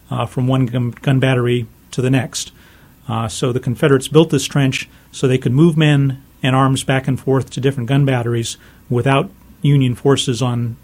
uh, 0.10 0.26
from 0.26 0.48
one 0.48 0.66
gun, 0.66 0.92
gun, 0.92 1.20
battery 1.20 1.68
to 1.92 2.02
the 2.02 2.10
next. 2.10 2.52
Uh, 3.08 3.28
so 3.28 3.52
the 3.52 3.60
Confederates 3.60 4.08
built 4.08 4.30
this 4.30 4.46
trench 4.46 4.90
so 5.12 5.28
they 5.28 5.38
could 5.38 5.52
move 5.52 5.78
men 5.78 6.24
and 6.42 6.56
arms 6.56 6.84
back 6.84 7.08
and 7.08 7.20
forth 7.20 7.50
to 7.52 7.62
different 7.62 7.90
gun 7.90 8.06
batteries 8.06 8.58
without 8.90 9.30
Union 9.62 9.96
forces 9.96 10.42
on 10.42 10.78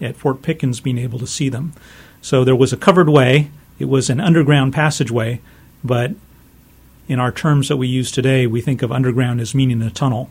at 0.00 0.16
Fort 0.16 0.42
Pickens 0.42 0.80
being 0.80 0.98
able 0.98 1.18
to 1.18 1.26
see 1.26 1.48
them. 1.48 1.72
So 2.22 2.44
there 2.44 2.56
was 2.56 2.72
a 2.72 2.76
covered 2.76 3.08
way. 3.08 3.50
It 3.78 3.86
was 3.86 4.10
an 4.10 4.20
underground 4.20 4.72
passageway, 4.72 5.40
but 5.82 6.12
in 7.08 7.18
our 7.18 7.32
terms 7.32 7.68
that 7.68 7.76
we 7.76 7.88
use 7.88 8.10
today, 8.10 8.46
we 8.46 8.60
think 8.60 8.82
of 8.82 8.92
underground 8.92 9.40
as 9.40 9.54
meaning 9.54 9.82
a 9.82 9.90
tunnel. 9.90 10.30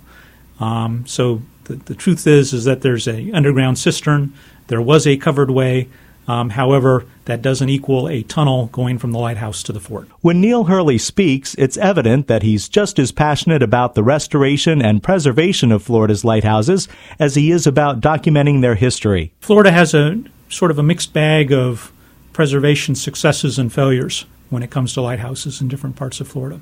Um, 0.59 1.05
so 1.05 1.41
the, 1.65 1.75
the, 1.75 1.95
truth 1.95 2.25
is 2.25 2.53
is 2.53 2.65
that 2.65 2.81
there's 2.81 3.07
a 3.07 3.31
underground 3.31 3.77
cistern. 3.77 4.33
There 4.67 4.81
was 4.81 5.05
a 5.05 5.17
covered 5.17 5.51
way. 5.51 5.87
Um, 6.27 6.49
however, 6.51 7.05
that 7.25 7.41
doesn't 7.41 7.69
equal 7.69 8.09
a 8.09 8.21
tunnel 8.23 8.67
going 8.67 8.97
from 8.97 9.11
the 9.11 9.19
lighthouse 9.19 9.63
to 9.63 9.71
the 9.71 9.79
fort. 9.79 10.09
When 10.21 10.41
Neil 10.41 10.65
Hurley 10.65 10.97
speaks, 10.97 11.55
it's 11.55 11.77
evident 11.77 12.27
that 12.27 12.43
he's 12.43 12.67
just 12.67 12.99
as 12.99 13.13
passionate 13.13 13.63
about 13.63 13.95
the 13.95 14.03
restoration 14.03 14.81
and 14.81 15.01
preservation 15.01 15.71
of 15.71 15.83
Florida's 15.83 16.25
lighthouses 16.25 16.89
as 17.17 17.35
he 17.35 17.51
is 17.51 17.65
about 17.65 18.01
documenting 18.01 18.61
their 18.61 18.75
history. 18.75 19.31
Florida 19.39 19.71
has 19.71 19.93
a 19.93 20.21
sort 20.49 20.71
of 20.71 20.79
a 20.79 20.83
mixed 20.83 21.13
bag 21.13 21.53
of 21.53 21.93
preservation 22.33 22.93
successes 22.93 23.57
and 23.57 23.71
failures 23.71 24.25
when 24.49 24.63
it 24.63 24.69
comes 24.69 24.93
to 24.93 25.01
lighthouses 25.01 25.61
in 25.61 25.67
different 25.67 25.95
parts 25.95 26.19
of 26.19 26.27
Florida. 26.27 26.59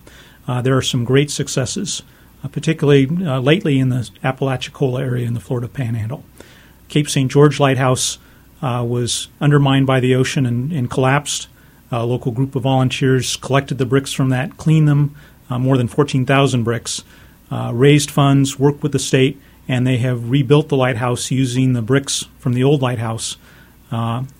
Uh, 0.47 0.61
there 0.61 0.77
are 0.77 0.81
some 0.81 1.03
great 1.03 1.31
successes, 1.31 2.03
uh, 2.43 2.47
particularly 2.47 3.07
uh, 3.25 3.39
lately 3.39 3.79
in 3.79 3.89
the 3.89 4.09
Apalachicola 4.23 5.01
area 5.01 5.27
in 5.27 5.33
the 5.33 5.39
Florida 5.39 5.67
Panhandle. 5.67 6.23
Cape 6.87 7.09
St. 7.09 7.31
George 7.31 7.59
Lighthouse 7.59 8.19
was 8.85 9.27
undermined 9.39 9.87
by 9.87 9.99
the 9.99 10.15
ocean 10.15 10.45
and, 10.45 10.71
and, 10.71 10.89
collapsed. 10.89 11.47
A 11.91 12.05
local 12.05 12.31
group 12.31 12.55
of 12.55 12.63
volunteers 12.63 13.35
collected 13.37 13.77
the 13.77 13.85
bricks 13.85 14.11
from 14.11 14.29
that, 14.29 14.57
cleaned 14.57 14.87
them, 14.87 15.15
uh, 15.49 15.59
more 15.59 15.77
than 15.77 15.87
14,000 15.87 16.63
bricks, 16.63 17.03
uh, 17.51 17.71
raised 17.73 18.09
funds, 18.09 18.57
worked 18.57 18.81
with 18.81 18.91
the 18.91 18.99
state, 18.99 19.39
and 19.67 19.85
they 19.85 19.97
have 19.97 20.29
rebuilt 20.29 20.69
the 20.69 20.75
lighthouse 20.75 21.29
using 21.29 21.73
the 21.73 21.81
bricks 21.81 22.25
from 22.39 22.53
the 22.53 22.63
old 22.63 22.81
lighthouse 22.81 23.37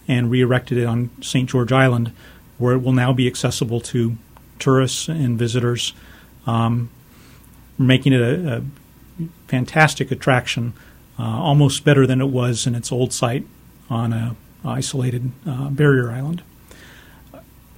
and 0.07 0.29
re 0.29 0.41
erected 0.41 0.77
it 0.77 0.85
on 0.85 1.09
St. 1.21 1.47
George 1.49 1.71
Island 1.71 2.11
where 2.57 2.75
it 2.75 2.79
will 2.79 2.93
now 2.93 3.13
be 3.13 3.27
accessible 3.27 3.81
to 3.81 4.15
tourists 4.59 5.07
and 5.07 5.37
visitors, 5.37 5.93
um, 6.47 6.89
making 7.77 8.13
it 8.13 8.21
a, 8.21 8.57
a 8.57 8.63
fantastic 9.47 10.11
attraction, 10.11 10.73
uh, 11.19 11.23
almost 11.23 11.83
better 11.83 12.07
than 12.07 12.21
it 12.21 12.27
was 12.27 12.65
in 12.65 12.75
its 12.75 12.91
old 12.91 13.11
site 13.13 13.45
on 13.89 14.13
a 14.13 14.35
isolated 14.63 15.31
uh, 15.47 15.69
barrier 15.69 16.11
island. 16.11 16.41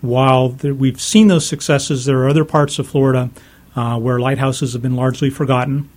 While 0.02 0.50
there, 0.50 0.74
we've 0.74 1.02
seen 1.02 1.28
those 1.28 1.48
successes, 1.48 2.06
there 2.06 2.20
are 2.20 2.30
other 2.30 2.46
parts 2.46 2.80
of 2.80 2.88
Florida 2.88 3.30
uh, 3.76 4.00
where 4.00 4.20
lighthouses 4.20 4.74
have 4.74 4.82
been 4.82 4.96
largely 4.96 5.30
forgotten. 5.30 5.90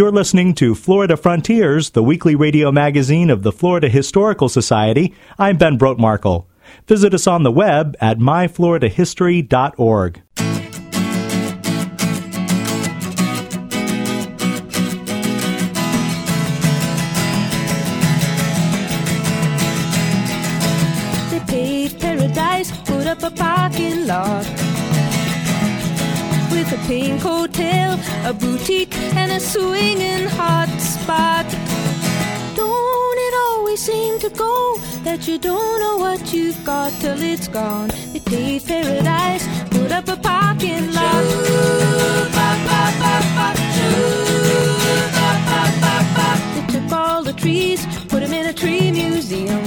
You're 0.00 0.10
listening 0.10 0.54
to 0.54 0.74
Florida 0.74 1.14
Frontiers, 1.14 1.90
the 1.90 2.02
weekly 2.02 2.34
radio 2.34 2.72
magazine 2.72 3.28
of 3.28 3.42
the 3.42 3.52
Florida 3.52 3.90
Historical 3.90 4.48
Society. 4.48 5.14
I'm 5.38 5.58
Ben 5.58 5.76
Brotemarkle. 5.76 6.46
Visit 6.86 7.12
us 7.12 7.26
on 7.26 7.42
the 7.42 7.52
web 7.52 7.98
at 8.00 8.18
myfloridahistory.org. 8.18 10.22
They 21.30 21.40
paved 21.46 22.00
paradise, 22.00 22.70
put 22.86 23.06
up 23.06 23.22
a 23.22 23.30
parking 23.30 24.06
lot 24.06 24.59
pink 26.86 27.20
hotel, 27.20 27.98
a 28.24 28.32
boutique, 28.32 28.96
and 29.14 29.32
a 29.32 29.40
swinging 29.40 30.26
hot 30.28 30.68
spot. 30.80 31.46
Don't 32.56 33.18
it 33.26 33.34
always 33.46 33.80
seem 33.80 34.18
to 34.20 34.30
go 34.30 34.78
that 35.04 35.26
you 35.26 35.38
don't 35.38 35.80
know 35.80 35.96
what 35.96 36.32
you've 36.32 36.62
got 36.64 36.92
till 37.00 37.20
it's 37.20 37.48
gone? 37.48 37.90
They 38.12 38.20
paved 38.20 38.66
paradise, 38.66 39.46
put 39.70 39.90
up 39.92 40.08
a 40.08 40.16
parking 40.16 40.92
lot. 40.92 41.24
They 46.54 46.66
took 46.72 46.92
all 46.92 47.22
the 47.22 47.34
trees, 47.34 47.84
put 48.08 48.20
them 48.20 48.32
in 48.32 48.46
a 48.46 48.52
tree 48.52 48.90
museum 48.90 49.64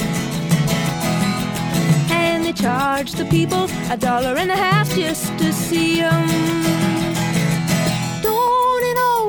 and 2.10 2.46
they 2.46 2.54
charged 2.54 3.18
the 3.18 3.26
people 3.26 3.68
a 3.90 3.98
dollar 3.98 4.36
and 4.38 4.52
a 4.52 4.56
half 4.56 4.90
just 4.96 5.28
to 5.38 5.52
see 5.52 6.02
them 6.02 7.03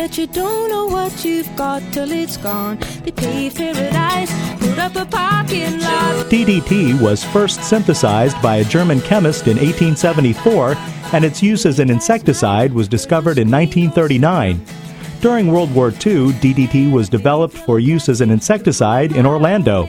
that 0.00 0.16
you 0.16 0.26
don't 0.26 0.70
know 0.70 0.86
what 0.86 1.26
you've 1.26 1.54
got 1.56 1.82
till 1.92 2.10
it's 2.10 2.38
gone. 2.38 2.78
They 3.04 3.10
pave 3.10 3.54
paradise, 3.54 4.32
put 4.58 4.78
up 4.78 4.96
a 4.96 5.04
parking 5.04 5.78
lot. 5.78 6.24
DDT 6.32 6.98
was 6.98 7.22
first 7.22 7.62
synthesized 7.62 8.40
by 8.40 8.56
a 8.56 8.64
German 8.64 9.02
chemist 9.02 9.46
in 9.46 9.58
1874, 9.58 10.72
and 11.12 11.22
its 11.22 11.42
use 11.42 11.66
as 11.66 11.80
an 11.80 11.90
insecticide 11.90 12.72
was 12.72 12.88
discovered 12.88 13.36
in 13.36 13.50
1939. 13.50 14.64
During 15.20 15.52
World 15.52 15.74
War 15.74 15.88
II, 15.88 16.32
DDT 16.44 16.90
was 16.90 17.10
developed 17.10 17.54
for 17.54 17.78
use 17.78 18.08
as 18.08 18.22
an 18.22 18.30
insecticide 18.30 19.14
in 19.14 19.26
Orlando. 19.26 19.86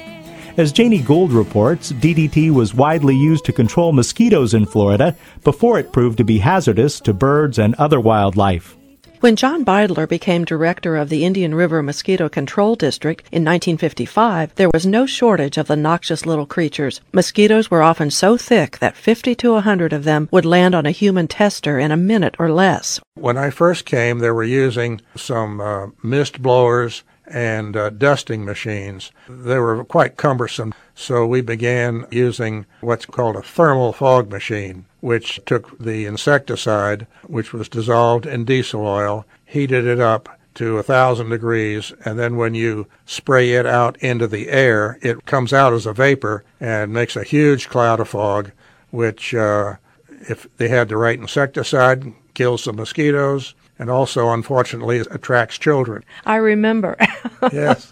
As 0.58 0.74
Janie 0.74 1.02
Gould 1.02 1.32
reports, 1.32 1.94
DDT 1.94 2.52
was 2.52 2.74
widely 2.74 3.16
used 3.16 3.46
to 3.46 3.54
control 3.54 3.94
mosquitoes 3.94 4.54
in 4.54 4.66
Florida 4.66 5.16
before 5.46 5.80
it 5.80 5.94
proved 5.94 6.18
to 6.18 6.26
be 6.26 6.40
hazardous 6.40 7.00
to 7.00 7.14
birds 7.14 7.60
and 7.60 7.76
other 7.76 8.02
wildlife. 8.02 8.76
When 9.22 9.36
John 9.36 9.64
Beidler 9.64 10.10
became 10.10 10.46
director 10.46 10.98
of 10.98 11.10
the 11.10 11.24
Indian 11.24 11.54
River 11.54 11.84
Mosquito 11.84 12.28
Control 12.28 12.74
District 12.74 13.22
in 13.26 13.46
1955, 13.46 14.56
there 14.56 14.72
was 14.74 14.88
no 14.88 15.06
shortage 15.06 15.60
of 15.60 15.68
the 15.68 15.76
noxious 15.76 16.26
little 16.26 16.48
creatures. 16.48 17.02
Mosquitoes 17.14 17.70
were 17.70 17.84
often 17.84 18.10
so 18.10 18.36
thick 18.36 18.80
that 18.80 18.98
50 18.98 19.36
to 19.36 19.52
100 19.52 19.94
of 19.94 20.06
them 20.06 20.28
would 20.32 20.44
land 20.44 20.74
on 20.74 20.88
a 20.88 20.92
human 20.92 21.28
tester 21.28 21.78
in 21.78 21.92
a 21.92 21.98
minute 21.98 22.36
or 22.40 22.52
less. 22.52 23.00
When 23.14 23.38
I 23.38 23.52
first 23.52 23.86
came, 23.86 24.18
they 24.18 24.32
were 24.32 24.44
using 24.44 25.02
some 25.16 25.62
uh, 25.62 25.90
mist 26.02 26.42
blowers 26.42 27.04
and 27.28 27.78
uh, 27.78 27.92
dusting 27.92 28.44
machines. 28.44 29.12
They 29.30 29.60
were 29.60 29.84
quite 29.84 30.18
cumbersome, 30.18 30.74
so 30.96 31.28
we 31.28 31.42
began 31.42 32.08
using 32.10 32.66
what's 32.80 33.06
called 33.06 33.36
a 33.36 33.44
thermal 33.44 33.94
fog 33.94 34.32
machine, 34.32 34.86
which 35.02 35.40
took 35.46 35.78
the 35.78 36.06
insecticide, 36.06 37.06
which 37.28 37.54
was 37.54 37.68
dissolved 37.68 38.26
in 38.26 38.46
diesel 38.46 38.86
oil, 38.86 39.26
heated 39.46 39.86
it 39.86 40.00
up 40.00 40.30
to 40.54 40.78
a 40.78 40.84
thousand 40.84 41.30
degrees, 41.30 41.94
and 42.06 42.20
then 42.20 42.36
when 42.36 42.54
you 42.54 42.88
spray 43.06 43.54
it 43.54 43.66
out 43.66 43.98
into 43.98 44.28
the 44.28 44.50
air, 44.50 44.98
it 45.02 45.26
comes 45.26 45.54
out 45.54 45.74
as 45.74 45.86
a 45.86 45.94
vapor 45.94 46.44
and 46.60 46.94
makes 46.94 47.16
a 47.16 47.24
huge 47.24 47.70
cloud 47.70 48.00
of 48.00 48.10
fog, 48.10 48.52
which, 48.90 49.34
uh, 49.34 49.76
if 50.30 50.48
they 50.58 50.68
had 50.68 50.90
the 50.90 50.98
right 50.98 51.20
insecticide, 51.20 52.14
kills 52.34 52.66
the 52.66 52.74
mosquitoes 52.74 53.56
and 53.82 53.90
also, 53.90 54.30
unfortunately, 54.30 55.00
attracts 55.00 55.58
children. 55.58 56.04
I 56.24 56.36
remember. 56.36 56.96
yes. 57.52 57.92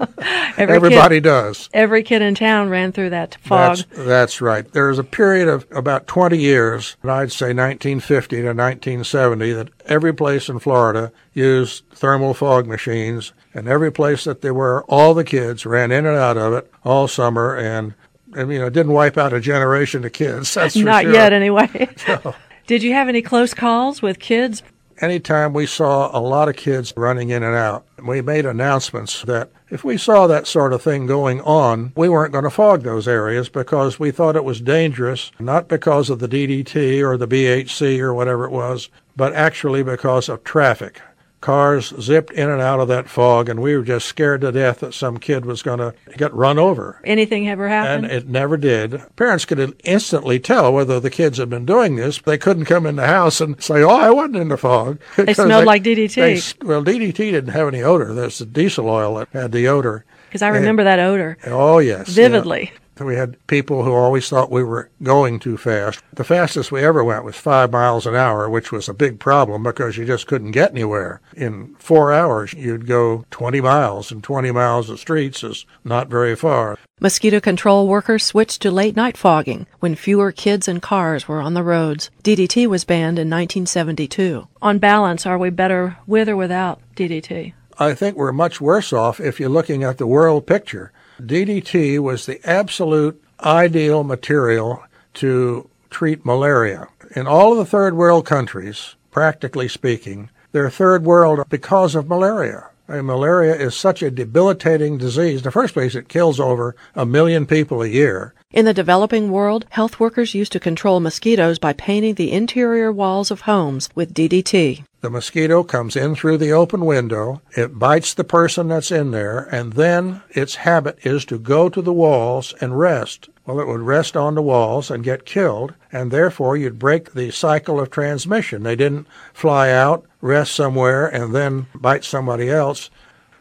Every 0.55 0.75
Everybody 0.75 1.15
kid, 1.15 1.23
does. 1.23 1.67
Every 1.73 2.03
kid 2.03 2.21
in 2.21 2.35
town 2.35 2.69
ran 2.69 2.91
through 2.91 3.09
that 3.09 3.39
fog. 3.41 3.77
That's, 3.77 4.05
that's 4.05 4.39
right. 4.39 4.71
There 4.71 4.89
was 4.89 4.99
a 4.99 5.03
period 5.03 5.47
of 5.47 5.65
about 5.71 6.05
20 6.05 6.37
years, 6.37 6.95
and 7.01 7.09
I'd 7.09 7.31
say 7.31 7.47
1950 7.47 8.35
to 8.35 8.43
1970, 8.49 9.51
that 9.53 9.69
every 9.87 10.13
place 10.13 10.47
in 10.47 10.59
Florida 10.59 11.11
used 11.33 11.83
thermal 11.89 12.35
fog 12.35 12.67
machines, 12.67 13.33
and 13.55 13.67
every 13.67 13.91
place 13.91 14.25
that 14.25 14.41
they 14.41 14.51
were, 14.51 14.83
all 14.83 15.15
the 15.15 15.23
kids 15.23 15.65
ran 15.65 15.91
in 15.91 16.05
and 16.05 16.15
out 16.15 16.37
of 16.37 16.53
it 16.53 16.71
all 16.83 17.07
summer, 17.07 17.57
and, 17.57 17.95
you 18.35 18.59
know, 18.59 18.67
it 18.67 18.73
didn't 18.73 18.93
wipe 18.93 19.17
out 19.17 19.33
a 19.33 19.39
generation 19.39 20.05
of 20.05 20.13
kids. 20.13 20.53
That's 20.53 20.77
for 20.77 20.83
Not 20.83 21.01
sure. 21.01 21.13
yet, 21.13 21.33
anyway. 21.33 21.89
No. 22.07 22.35
Did 22.67 22.83
you 22.83 22.93
have 22.93 23.09
any 23.09 23.23
close 23.23 23.55
calls 23.55 24.03
with 24.03 24.19
kids? 24.19 24.61
Anytime 25.01 25.53
we 25.53 25.65
saw 25.65 26.15
a 26.17 26.19
lot 26.19 26.49
of 26.49 26.55
kids 26.55 26.93
running 26.95 27.29
in 27.29 27.43
and 27.43 27.55
out, 27.55 27.85
we 28.03 28.21
made 28.21 28.45
announcements 28.45 29.23
that 29.23 29.49
if 29.69 29.83
we 29.83 29.97
saw 29.97 30.27
that 30.27 30.47
sort 30.47 30.73
of 30.73 30.81
thing 30.81 31.05
going 31.05 31.41
on, 31.41 31.93
we 31.95 32.09
weren't 32.09 32.31
going 32.31 32.43
to 32.43 32.49
fog 32.49 32.83
those 32.83 33.07
areas 33.07 33.49
because 33.49 33.99
we 33.99 34.11
thought 34.11 34.35
it 34.35 34.43
was 34.43 34.61
dangerous, 34.61 35.31
not 35.39 35.67
because 35.67 36.09
of 36.09 36.19
the 36.19 36.27
DDT 36.27 37.01
or 37.01 37.17
the 37.17 37.27
BHC 37.27 37.99
or 37.99 38.13
whatever 38.13 38.45
it 38.45 38.51
was, 38.51 38.89
but 39.15 39.33
actually 39.33 39.83
because 39.83 40.29
of 40.29 40.43
traffic. 40.43 41.01
Cars 41.41 41.93
zipped 42.01 42.31
in 42.33 42.49
and 42.49 42.61
out 42.61 42.79
of 42.81 42.87
that 42.89 43.07
fog, 43.09 43.47
and 43.47 43.61
we 43.61 43.75
were 43.75 43.83
just 43.83 44.07
scared 44.07 44.41
to 44.41 44.51
death 44.51 44.81
that 44.81 44.93
some 44.93 45.17
kid 45.17 45.45
was 45.45 45.63
going 45.63 45.79
to 45.79 45.93
get 46.17 46.33
run 46.33 46.59
over. 46.59 46.99
Anything 47.05 47.47
ever 47.47 47.69
happened? 47.69 48.05
And 48.05 48.13
it 48.13 48.27
never 48.27 48.57
did. 48.57 49.01
Parents 49.15 49.45
could 49.45 49.79
instantly 49.85 50.39
tell 50.39 50.73
whether 50.73 50.99
the 50.99 51.09
kids 51.09 51.37
had 51.37 51.49
been 51.49 51.65
doing 51.65 51.95
this. 51.95 52.19
They 52.19 52.37
couldn't 52.37 52.65
come 52.65 52.85
in 52.85 52.97
the 52.97 53.07
house 53.07 53.39
and 53.39 53.61
say, 53.63 53.81
"Oh, 53.81 53.89
I 53.89 54.09
wasn't 54.11 54.35
in 54.37 54.49
the 54.49 54.57
fog." 54.57 54.99
They 55.15 55.33
smelled 55.33 55.65
like 55.65 55.83
DDT. 55.83 56.15
They, 56.15 56.65
well, 56.65 56.83
DDT 56.83 57.15
didn't 57.15 57.53
have 57.53 57.67
any 57.67 57.81
odor. 57.81 58.13
There's 58.13 58.39
the 58.39 58.45
diesel 58.45 58.89
oil 58.89 59.15
that 59.15 59.29
had 59.31 59.51
the 59.51 59.67
odor. 59.67 60.05
Because 60.27 60.41
I 60.41 60.49
remember 60.49 60.83
that 60.83 60.99
odor 60.99 61.37
Oh 61.47 61.79
yes, 61.79 62.09
vividly. 62.09 62.71
yeah. 62.73 62.79
We 62.99 63.15
had 63.15 63.37
people 63.47 63.83
who 63.83 63.93
always 63.93 64.27
thought 64.29 64.51
we 64.51 64.63
were 64.63 64.89
going 65.01 65.39
too 65.39 65.57
fast. 65.57 66.01
The 66.13 66.23
fastest 66.23 66.71
we 66.71 66.83
ever 66.83 67.03
went 67.03 67.23
was 67.23 67.35
five 67.35 67.71
miles 67.71 68.05
an 68.05 68.15
hour, 68.15 68.49
which 68.49 68.71
was 68.71 68.89
a 68.89 68.93
big 68.93 69.19
problem 69.19 69.63
because 69.63 69.97
you 69.97 70.05
just 70.05 70.27
couldn't 70.27 70.51
get 70.51 70.71
anywhere. 70.71 71.21
In 71.35 71.75
four 71.79 72.11
hours, 72.11 72.53
you'd 72.53 72.87
go 72.87 73.25
20 73.31 73.61
miles, 73.61 74.11
and 74.11 74.23
20 74.23 74.51
miles 74.51 74.89
of 74.89 74.99
streets 74.99 75.43
is 75.43 75.65
not 75.83 76.09
very 76.09 76.35
far. 76.35 76.77
Mosquito 76.99 77.39
control 77.39 77.87
workers 77.87 78.25
switched 78.25 78.61
to 78.61 78.71
late 78.71 78.95
night 78.95 79.15
fogging 79.15 79.65
when 79.79 79.95
fewer 79.95 80.33
kids 80.33 80.67
and 80.67 80.81
cars 80.81 81.27
were 81.27 81.39
on 81.39 81.53
the 81.53 81.63
roads. 81.63 82.11
DDT 82.23 82.67
was 82.67 82.83
banned 82.83 83.17
in 83.17 83.29
1972. 83.29 84.47
On 84.61 84.79
balance, 84.79 85.25
are 85.25 85.37
we 85.37 85.49
better 85.49 85.97
with 86.05 86.27
or 86.27 86.35
without 86.35 86.81
DDT? 86.97 87.53
I 87.81 87.93
think 87.93 88.17
we're 88.17 88.33
much 88.33 88.59
worse 88.59 88.91
off 88.91 89.21
if 89.21 89.39
you're 89.39 89.47
looking 89.47 89.85
at 89.85 89.97
the 89.97 90.05
world 90.05 90.45
picture. 90.45 90.91
DDT 91.19 91.99
was 91.99 92.25
the 92.25 92.39
absolute 92.49 93.21
ideal 93.43 94.03
material 94.03 94.83
to 95.15 95.69
treat 95.89 96.25
malaria. 96.25 96.87
In 97.15 97.27
all 97.27 97.51
of 97.51 97.57
the 97.57 97.65
third 97.65 97.95
world 97.95 98.25
countries, 98.25 98.95
practically 99.11 99.67
speaking, 99.67 100.29
they're 100.51 100.69
third 100.69 101.03
world 101.03 101.43
because 101.49 101.95
of 101.95 102.07
malaria. 102.07 102.69
I 102.87 103.01
malaria 103.01 103.55
is 103.55 103.75
such 103.75 104.01
a 104.01 104.09
debilitating 104.09 104.97
disease. 104.97 105.39
In 105.39 105.43
the 105.43 105.51
first 105.51 105.75
place, 105.75 105.93
it 105.93 106.09
kills 106.09 106.39
over 106.39 106.75
a 106.95 107.05
million 107.05 107.45
people 107.45 107.83
a 107.83 107.87
year. 107.87 108.33
In 108.51 108.65
the 108.65 108.73
developing 108.73 109.29
world, 109.29 109.67
health 109.69 109.99
workers 109.99 110.33
used 110.33 110.51
to 110.53 110.59
control 110.59 110.99
mosquitoes 110.99 111.59
by 111.59 111.73
painting 111.73 112.15
the 112.15 112.31
interior 112.31 112.91
walls 112.91 113.29
of 113.29 113.41
homes 113.41 113.89
with 113.93 114.15
DDT. 114.15 114.83
The 115.01 115.09
mosquito 115.09 115.63
comes 115.63 115.95
in 115.95 116.15
through 116.15 116.39
the 116.39 116.51
open 116.51 116.85
window, 116.85 117.41
it 117.55 117.79
bites 117.79 118.13
the 118.13 118.25
person 118.25 118.67
that's 118.67 118.91
in 118.91 119.11
there, 119.11 119.47
and 119.49 119.73
then 119.73 120.23
its 120.29 120.55
habit 120.55 120.99
is 121.03 121.23
to 121.25 121.39
go 121.39 121.69
to 121.69 121.81
the 121.81 121.93
walls 121.93 122.53
and 122.59 122.77
rest. 122.77 123.29
Well, 123.45 123.61
it 123.61 123.67
would 123.67 123.79
rest 123.79 124.17
on 124.17 124.35
the 124.35 124.41
walls 124.41 124.91
and 124.91 125.01
get 125.01 125.25
killed, 125.25 125.73
and 125.89 126.11
therefore 126.11 126.57
you'd 126.57 126.79
break 126.79 127.13
the 127.13 127.31
cycle 127.31 127.79
of 127.79 127.89
transmission. 127.89 128.63
They 128.63 128.75
didn't 128.75 129.07
fly 129.33 129.71
out, 129.71 130.05
rest 130.19 130.53
somewhere, 130.53 131.07
and 131.07 131.33
then 131.33 131.67
bite 131.73 132.03
somebody 132.03 132.49
else. 132.49 132.89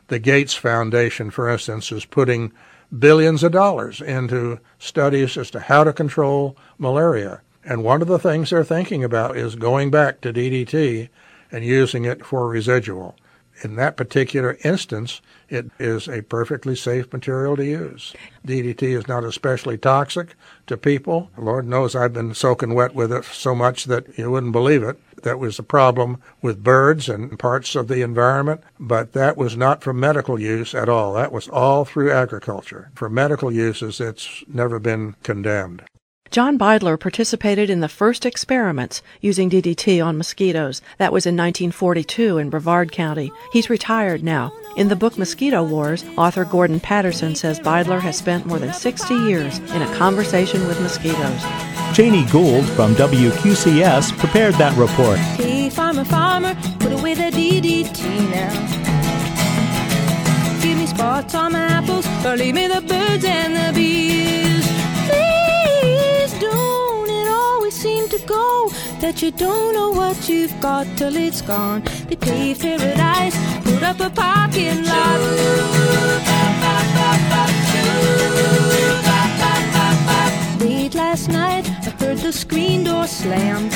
The 0.07 0.21
Gates 0.21 0.55
Foundation, 0.55 1.29
for 1.29 1.49
instance, 1.49 1.90
is 1.90 2.05
putting 2.05 2.53
billions 2.97 3.42
of 3.42 3.51
dollars 3.51 4.01
into 4.01 4.61
studies 4.79 5.37
as 5.37 5.51
to 5.51 5.61
how 5.61 5.83
to 5.83 5.92
control 5.92 6.57
malaria. 6.79 7.40
And 7.64 7.83
one 7.83 8.01
of 8.01 8.07
the 8.09 8.21
things 8.21 8.51
they're 8.51 8.62
thinking 8.62 9.03
about 9.03 9.37
is 9.37 9.57
going 9.57 9.90
back 9.90 10.21
to 10.21 10.33
DDT 10.33 11.09
and 11.51 11.65
using 11.65 12.05
it 12.05 12.25
for 12.25 12.49
residual. 12.49 13.17
In 13.63 13.75
that 13.75 13.97
particular 13.97 14.57
instance, 14.63 15.21
it 15.49 15.71
is 15.81 16.07
a 16.07 16.23
perfectly 16.23 16.77
safe 16.77 17.13
material 17.13 17.57
to 17.57 17.65
use. 17.65 18.15
DDT 18.47 18.83
is 18.83 19.09
not 19.09 19.25
especially 19.25 19.77
toxic 19.77 20.37
to 20.69 20.77
people. 20.77 21.31
Lord 21.37 21.67
knows 21.67 21.97
I've 21.97 22.13
been 22.13 22.35
soaking 22.35 22.75
wet 22.75 22.95
with 22.95 23.13
it 23.13 23.25
so 23.25 23.57
much 23.57 23.87
that 23.87 24.17
you 24.17 24.31
wouldn't 24.31 24.53
believe 24.53 24.85
it. 24.85 25.01
That 25.25 25.41
was 25.41 25.59
a 25.59 25.65
problem 25.65 26.23
with 26.41 26.63
birds 26.63 27.09
and 27.09 27.37
parts 27.37 27.75
of 27.75 27.89
the 27.89 28.03
environment, 28.03 28.63
but 28.79 29.13
that 29.15 29.37
was 29.37 29.57
not 29.57 29.83
for 29.83 29.93
medical 29.93 30.39
use 30.39 30.73
at 30.73 30.89
all. 30.89 31.15
That 31.15 31.33
was 31.33 31.49
all 31.49 31.85
through 31.85 32.13
agriculture. 32.13 32.93
For 32.95 33.09
medical 33.09 33.51
uses, 33.51 34.01
it's 34.01 34.45
never 34.47 34.79
been 34.79 35.17
condemned. 35.25 35.83
John 36.31 36.59
Beidler 36.59 37.01
participated 37.01 37.71
in 37.71 37.81
the 37.81 37.88
first 37.88 38.27
experiments 38.27 39.03
using 39.23 39.49
DDT 39.49 40.05
on 40.05 40.19
mosquitoes. 40.19 40.83
That 40.99 41.12
was 41.12 41.25
in 41.25 41.35
1942 41.37 42.37
in 42.37 42.51
Brevard 42.51 42.93
County. 42.93 43.33
He's 43.51 43.71
retired 43.71 44.23
now. 44.23 44.53
In 44.77 44.88
the 44.88 44.97
book 44.97 45.17
Mosquito 45.17 45.64
Wars, 45.64 46.05
author 46.19 46.45
Gordon 46.45 46.81
Patterson 46.81 47.35
says 47.35 47.59
Beidler 47.59 48.01
has 48.01 48.19
spent 48.19 48.45
more 48.45 48.59
than 48.59 48.75
60 48.75 49.14
years 49.14 49.59
in 49.59 49.81
a 49.81 49.97
conversation 49.97 50.67
with 50.67 50.81
mosquitoes. 50.83 51.43
Janie 51.95 52.27
Gould 52.27 52.69
from 52.77 52.95
WQCS 52.95 54.17
prepared 54.19 54.55
that 54.55 54.77
report. 54.77 55.19
Hey, 55.19 55.71
farmer, 55.71 56.05
farmer, 56.05 56.55
put 56.79 56.93
away 56.93 57.14
the 57.14 57.31
DDT 57.31 58.31
now. 58.31 58.53
Give 60.61 60.77
me 60.77 60.87
spots 60.87 61.35
on 61.35 61.53
my 61.53 61.61
apples, 61.61 62.07
or 62.27 62.37
leave 62.37 62.55
me 62.55 62.67
the 62.67 62.83
birds 62.83 63.25
and 63.25 63.57
the 63.57 63.73
bees. 63.75 64.48
That 69.01 69.23
you 69.23 69.31
don't 69.31 69.75
know 69.75 69.91
what 69.91 70.29
you've 70.29 70.61
got 70.61 70.87
till 70.97 71.15
it's 71.17 71.43
gone. 71.43 71.83
They 72.09 72.17
paved 72.17 72.61
paradise, 72.61 73.37
put 73.63 73.83
up 73.83 74.01
a 74.01 74.11
parking 74.11 74.85
lot. 74.85 75.21
Late 80.61 80.95
last 80.95 81.29
night, 81.29 81.65
I 81.87 81.91
heard 82.01 82.19
the 82.19 82.33
screen 82.33 82.85
door 82.85 83.07
slam. 83.07 83.69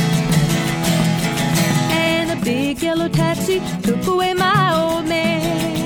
And 1.92 2.30
a 2.30 2.44
big 2.44 2.82
yellow 2.82 3.08
taxi 3.08 3.60
took 3.82 4.04
away 4.06 4.34
my 4.34 4.74
old 4.74 5.06
man. 5.06 5.81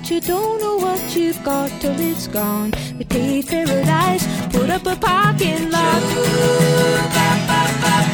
That 0.00 0.10
you 0.10 0.20
don't 0.20 0.62
know 0.62 0.76
what 0.76 1.14
you've 1.14 1.42
got 1.44 1.68
till 1.80 2.00
it's 2.00 2.26
gone. 2.26 2.70
They 2.96 3.04
paved 3.04 3.48
paradise, 3.48 4.26
put 4.50 4.70
up 4.70 4.86
a 4.86 4.96
parking 4.96 5.70
lot. 5.70 6.02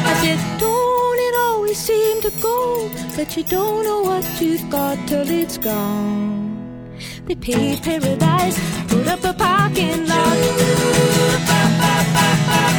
I 0.09 0.13
said, 0.21 0.39
don't 0.59 1.19
it 1.27 1.35
always 1.39 1.77
seem 1.77 2.21
to 2.23 2.31
go 2.41 2.89
that 3.15 3.37
you 3.37 3.43
don't 3.43 3.85
know 3.85 4.01
what 4.01 4.25
you've 4.41 4.69
got 4.69 4.97
till 5.07 5.29
it's 5.29 5.57
gone. 5.57 6.97
They 7.25 7.35
paved 7.35 7.83
paradise, 7.83 8.57
put 8.89 9.07
up 9.07 9.23
a 9.23 9.33
parking 9.33 10.07
lot. 10.07 10.37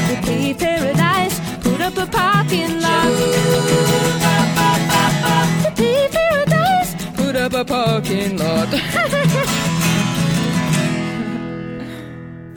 They 0.08 0.20
paved 0.26 0.60
paradise, 0.60 1.40
put 1.62 1.80
up 1.80 1.96
a 1.96 2.06
parking 2.06 2.78
lot. 2.78 3.08
They 5.64 5.70
put 5.76 6.07
up 7.38 7.52
a 7.54 7.64
parking 7.64 8.36
lot. 8.36 8.68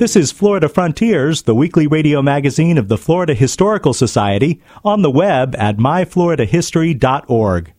This 0.02 0.16
is 0.16 0.32
Florida 0.32 0.68
Frontiers, 0.68 1.44
the 1.44 1.54
weekly 1.54 1.86
radio 1.86 2.24
magazine 2.24 2.80
of 2.80 2.88
the 2.88 2.98
Florida 2.98 3.36
Historical 3.36 3.94
Society, 3.94 4.60
on 4.84 5.04
the 5.04 5.12
web 5.12 5.56
at 5.60 5.78
myfloridahistory.org. 5.78 7.74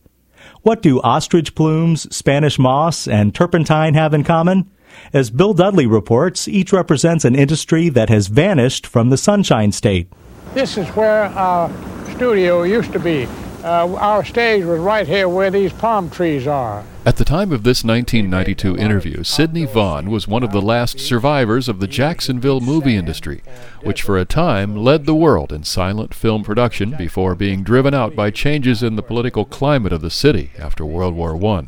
What 0.61 0.81
do 0.81 1.01
ostrich 1.01 1.53
plumes, 1.53 2.15
Spanish 2.15 2.57
moss, 2.57 3.09
and 3.09 3.35
turpentine 3.35 3.93
have 3.95 4.13
in 4.13 4.23
common? 4.23 4.71
As 5.11 5.31
Bill 5.31 5.53
Dudley 5.53 5.85
reports, 5.85 6.47
each 6.47 6.71
represents 6.71 7.25
an 7.25 7.35
industry 7.35 7.89
that 7.89 8.07
has 8.07 8.27
vanished 8.27 8.87
from 8.87 9.09
the 9.09 9.17
Sunshine 9.17 9.73
State. 9.73 10.07
This 10.53 10.77
is 10.77 10.87
where 10.95 11.25
our 11.25 11.69
studio 12.15 12.63
used 12.63 12.93
to 12.93 12.99
be. 12.99 13.27
Uh, 13.63 13.95
our 13.95 14.25
stage 14.25 14.65
was 14.65 14.79
right 14.79 15.07
here 15.07 15.29
where 15.29 15.49
these 15.49 15.71
palm 15.71 16.09
trees 16.09 16.45
are. 16.47 16.83
At 17.05 17.15
the 17.15 17.23
time 17.23 17.53
of 17.53 17.63
this 17.63 17.83
1992 17.83 18.75
interview, 18.77 19.23
Sidney 19.23 19.63
Vaughn 19.65 20.09
was 20.09 20.27
one 20.27 20.43
of 20.43 20.51
the 20.51 20.61
last 20.61 20.99
survivors 20.99 21.69
of 21.69 21.79
the 21.79 21.87
Jacksonville 21.87 22.59
movie 22.59 22.97
industry, 22.97 23.41
which 23.81 24.01
for 24.01 24.17
a 24.17 24.25
time 24.25 24.75
led 24.75 25.05
the 25.05 25.15
world 25.15 25.53
in 25.53 25.63
silent 25.63 26.13
film 26.13 26.43
production 26.43 26.95
before 26.97 27.35
being 27.35 27.63
driven 27.63 27.93
out 27.93 28.15
by 28.15 28.31
changes 28.31 28.83
in 28.83 28.97
the 28.97 29.03
political 29.03 29.45
climate 29.45 29.93
of 29.93 30.01
the 30.01 30.09
city 30.09 30.51
after 30.59 30.85
World 30.85 31.15
War 31.15 31.35
I. 31.45 31.67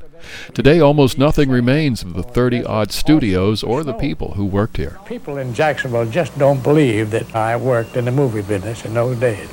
Today, 0.53 0.81
almost 0.81 1.17
nothing 1.17 1.49
remains 1.49 2.01
of 2.03 2.13
the 2.13 2.23
30 2.23 2.65
odd 2.65 2.91
studios 2.91 3.63
or 3.63 3.83
the 3.83 3.93
people 3.93 4.33
who 4.33 4.45
worked 4.45 4.77
here. 4.77 4.99
People 5.05 5.37
in 5.37 5.53
Jacksonville 5.53 6.05
just 6.05 6.37
don't 6.37 6.63
believe 6.63 7.11
that 7.11 7.33
I 7.35 7.55
worked 7.55 7.95
in 7.95 8.05
the 8.05 8.11
movie 8.11 8.41
business 8.41 8.83
in 8.83 8.93
those 8.93 9.17
days. 9.17 9.47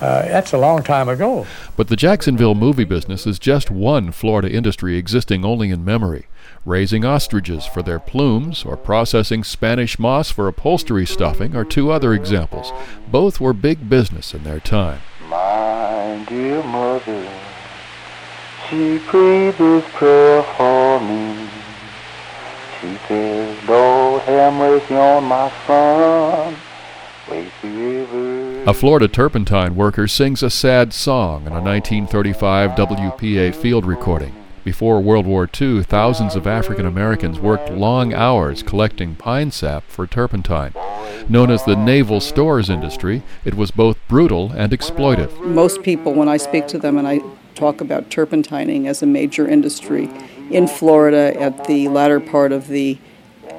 Uh, 0.00 0.22
that's 0.22 0.52
a 0.52 0.58
long 0.58 0.82
time 0.82 1.08
ago. 1.08 1.46
But 1.76 1.88
the 1.88 1.96
Jacksonville 1.96 2.54
movie 2.54 2.84
business 2.84 3.26
is 3.26 3.38
just 3.38 3.70
one 3.70 4.12
Florida 4.12 4.50
industry 4.50 4.96
existing 4.96 5.44
only 5.44 5.70
in 5.70 5.84
memory. 5.84 6.26
Raising 6.66 7.04
ostriches 7.04 7.64
for 7.64 7.82
their 7.82 7.98
plumes 7.98 8.64
or 8.64 8.76
processing 8.76 9.42
Spanish 9.42 9.98
moss 9.98 10.30
for 10.30 10.48
upholstery 10.48 11.06
stuffing 11.06 11.56
are 11.56 11.64
two 11.64 11.90
other 11.90 12.12
examples. 12.12 12.72
Both 13.08 13.40
were 13.40 13.52
big 13.52 13.88
business 13.88 14.34
in 14.34 14.42
their 14.42 14.60
time. 14.60 15.00
My 15.28 16.24
dear 16.28 16.62
mother, 16.64 17.28
she 18.68 18.98
prayed 18.98 19.54
this 19.54 19.84
prayer 19.94 20.42
for 20.56 21.00
me. 21.00 21.48
She 22.80 22.96
says, 23.08 23.68
Lord, 23.68 24.22
have 24.22 24.52
mercy 24.54 24.94
on 24.94 25.24
my 25.24 25.50
son. 25.66 26.56
A 28.68 28.74
Florida 28.74 29.06
turpentine 29.06 29.76
worker 29.76 30.08
sings 30.08 30.42
a 30.42 30.50
sad 30.50 30.92
song 30.92 31.42
in 31.42 31.52
a 31.52 31.62
1935 31.62 32.72
WPA 32.72 33.54
field 33.54 33.86
recording. 33.86 34.34
Before 34.64 35.00
World 35.00 35.24
War 35.24 35.48
II, 35.48 35.84
thousands 35.84 36.34
of 36.34 36.48
African 36.48 36.84
Americans 36.84 37.38
worked 37.38 37.70
long 37.70 38.12
hours 38.12 38.64
collecting 38.64 39.14
pine 39.14 39.52
sap 39.52 39.84
for 39.84 40.04
turpentine. 40.04 40.74
Known 41.28 41.52
as 41.52 41.64
the 41.64 41.76
naval 41.76 42.20
stores 42.20 42.68
industry, 42.68 43.22
it 43.44 43.54
was 43.54 43.70
both 43.70 43.98
brutal 44.08 44.50
and 44.50 44.72
exploitive. 44.72 45.40
Most 45.46 45.84
people, 45.84 46.12
when 46.12 46.28
I 46.28 46.36
speak 46.36 46.66
to 46.66 46.78
them 46.78 46.98
and 46.98 47.06
I 47.06 47.20
talk 47.54 47.80
about 47.80 48.10
turpentining 48.10 48.88
as 48.88 49.00
a 49.00 49.06
major 49.06 49.46
industry 49.46 50.10
in 50.50 50.66
Florida 50.66 51.40
at 51.40 51.66
the 51.68 51.86
latter 51.86 52.18
part 52.18 52.50
of 52.50 52.66
the 52.66 52.98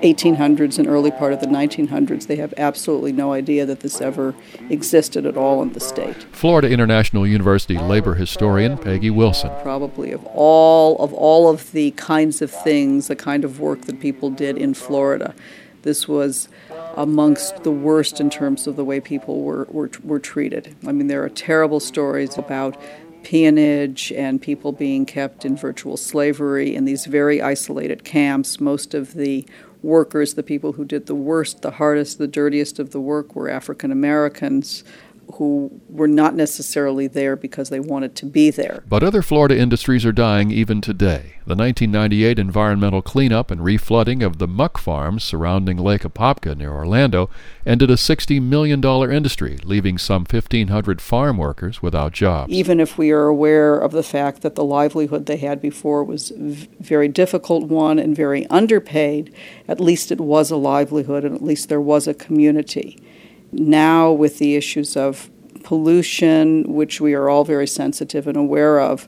1800s 0.01 0.79
and 0.79 0.88
early 0.88 1.12
part 1.12 1.33
of 1.33 1.39
the 1.39 1.47
1900s. 1.47 2.27
They 2.27 2.36
have 2.38 2.53
absolutely 2.57 3.12
no 3.12 3.33
idea 3.33 3.65
that 3.65 3.81
this 3.81 4.01
ever 4.01 4.36
existed 4.69 5.25
at 5.25 5.38
all 5.38 5.62
in 5.62 5.73
the 5.73 5.79
state. 5.79 6.23
Florida 6.31 6.69
International 6.69 7.25
University 7.25 7.77
labor 7.77 8.15
historian 8.15 8.77
Peggy 8.77 9.10
Wilson. 9.10 9.51
Probably 9.62 10.12
of 10.12 10.25
all 10.27 10.97
of 10.99 11.13
all 11.13 11.49
of 11.49 11.71
the 11.71 11.91
kinds 11.91 12.41
of 12.41 12.51
things, 12.51 13.07
the 13.07 13.15
kind 13.15 13.43
of 13.43 13.60
work 13.60 13.81
that 13.81 13.99
people 13.99 14.29
did 14.29 14.57
in 14.57 14.73
Florida, 14.73 15.33
this 15.83 16.07
was 16.07 16.49
amongst 16.95 17.63
the 17.63 17.71
worst 17.71 18.19
in 18.19 18.29
terms 18.29 18.67
of 18.67 18.75
the 18.75 18.83
way 18.83 18.99
people 18.99 19.41
were, 19.41 19.65
were, 19.69 19.89
were 20.03 20.19
treated. 20.19 20.75
I 20.86 20.91
mean, 20.91 21.07
there 21.07 21.23
are 21.23 21.29
terrible 21.29 21.79
stories 21.79 22.38
about 22.38 22.75
peonage 23.27 24.13
and 24.13 24.41
people 24.41 24.71
being 24.71 25.05
kept 25.05 25.43
in 25.43 25.57
virtual 25.57 25.97
slavery 25.97 26.73
in 26.73 26.85
these 26.85 27.05
very 27.05 27.41
isolated 27.41 28.05
camps. 28.05 28.61
Most 28.61 28.93
of 28.93 29.15
the 29.15 29.45
workers, 29.83 30.35
the 30.35 30.43
people 30.43 30.71
who 30.71 30.85
did 30.85 31.07
the 31.07 31.15
worst, 31.15 31.61
the 31.61 31.71
hardest, 31.71 32.19
the 32.19 32.27
dirtiest 32.29 32.79
of 32.79 32.91
the 32.91 33.01
work 33.01 33.35
were 33.35 33.49
African 33.49 33.91
Americans 33.91 34.85
who 35.35 35.81
were 35.89 36.07
not 36.07 36.35
necessarily 36.35 37.07
there 37.07 37.35
because 37.35 37.69
they 37.69 37.79
wanted 37.79 38.15
to 38.15 38.25
be 38.25 38.49
there. 38.49 38.83
But 38.87 39.03
other 39.03 39.21
Florida 39.21 39.57
industries 39.57 40.05
are 40.05 40.11
dying 40.11 40.51
even 40.51 40.81
today. 40.81 41.33
The 41.45 41.55
1998 41.55 42.39
environmental 42.39 43.01
cleanup 43.01 43.51
and 43.51 43.61
reflooding 43.61 44.25
of 44.25 44.37
the 44.37 44.47
muck 44.47 44.77
farms 44.77 45.23
surrounding 45.23 45.77
Lake 45.77 46.01
Apopka 46.01 46.57
near 46.57 46.73
Orlando 46.73 47.29
ended 47.65 47.89
a 47.89 47.95
$60 47.95 48.41
million 48.41 48.83
industry, 48.83 49.57
leaving 49.63 49.97
some 49.97 50.25
1,500 50.29 51.01
farm 51.01 51.37
workers 51.37 51.81
without 51.81 52.11
jobs. 52.11 52.51
Even 52.51 52.79
if 52.79 52.97
we 52.97 53.11
are 53.11 53.27
aware 53.27 53.77
of 53.77 53.91
the 53.91 54.03
fact 54.03 54.41
that 54.41 54.55
the 54.55 54.63
livelihood 54.63 55.25
they 55.25 55.37
had 55.37 55.61
before 55.61 56.03
was 56.03 56.31
a 56.31 56.67
very 56.79 57.07
difficult 57.07 57.67
one 57.67 57.97
and 57.97 58.15
very 58.15 58.45
underpaid, 58.47 59.33
at 59.67 59.79
least 59.79 60.11
it 60.11 60.19
was 60.19 60.51
a 60.51 60.57
livelihood 60.57 61.23
and 61.23 61.35
at 61.35 61.43
least 61.43 61.69
there 61.69 61.81
was 61.81 62.07
a 62.07 62.13
community. 62.13 63.01
Now, 63.57 64.11
with 64.11 64.37
the 64.37 64.55
issues 64.55 64.95
of 64.95 65.29
pollution, 65.63 66.63
which 66.73 67.01
we 67.01 67.13
are 67.13 67.29
all 67.29 67.43
very 67.43 67.67
sensitive 67.67 68.27
and 68.27 68.37
aware 68.37 68.79
of, 68.79 69.07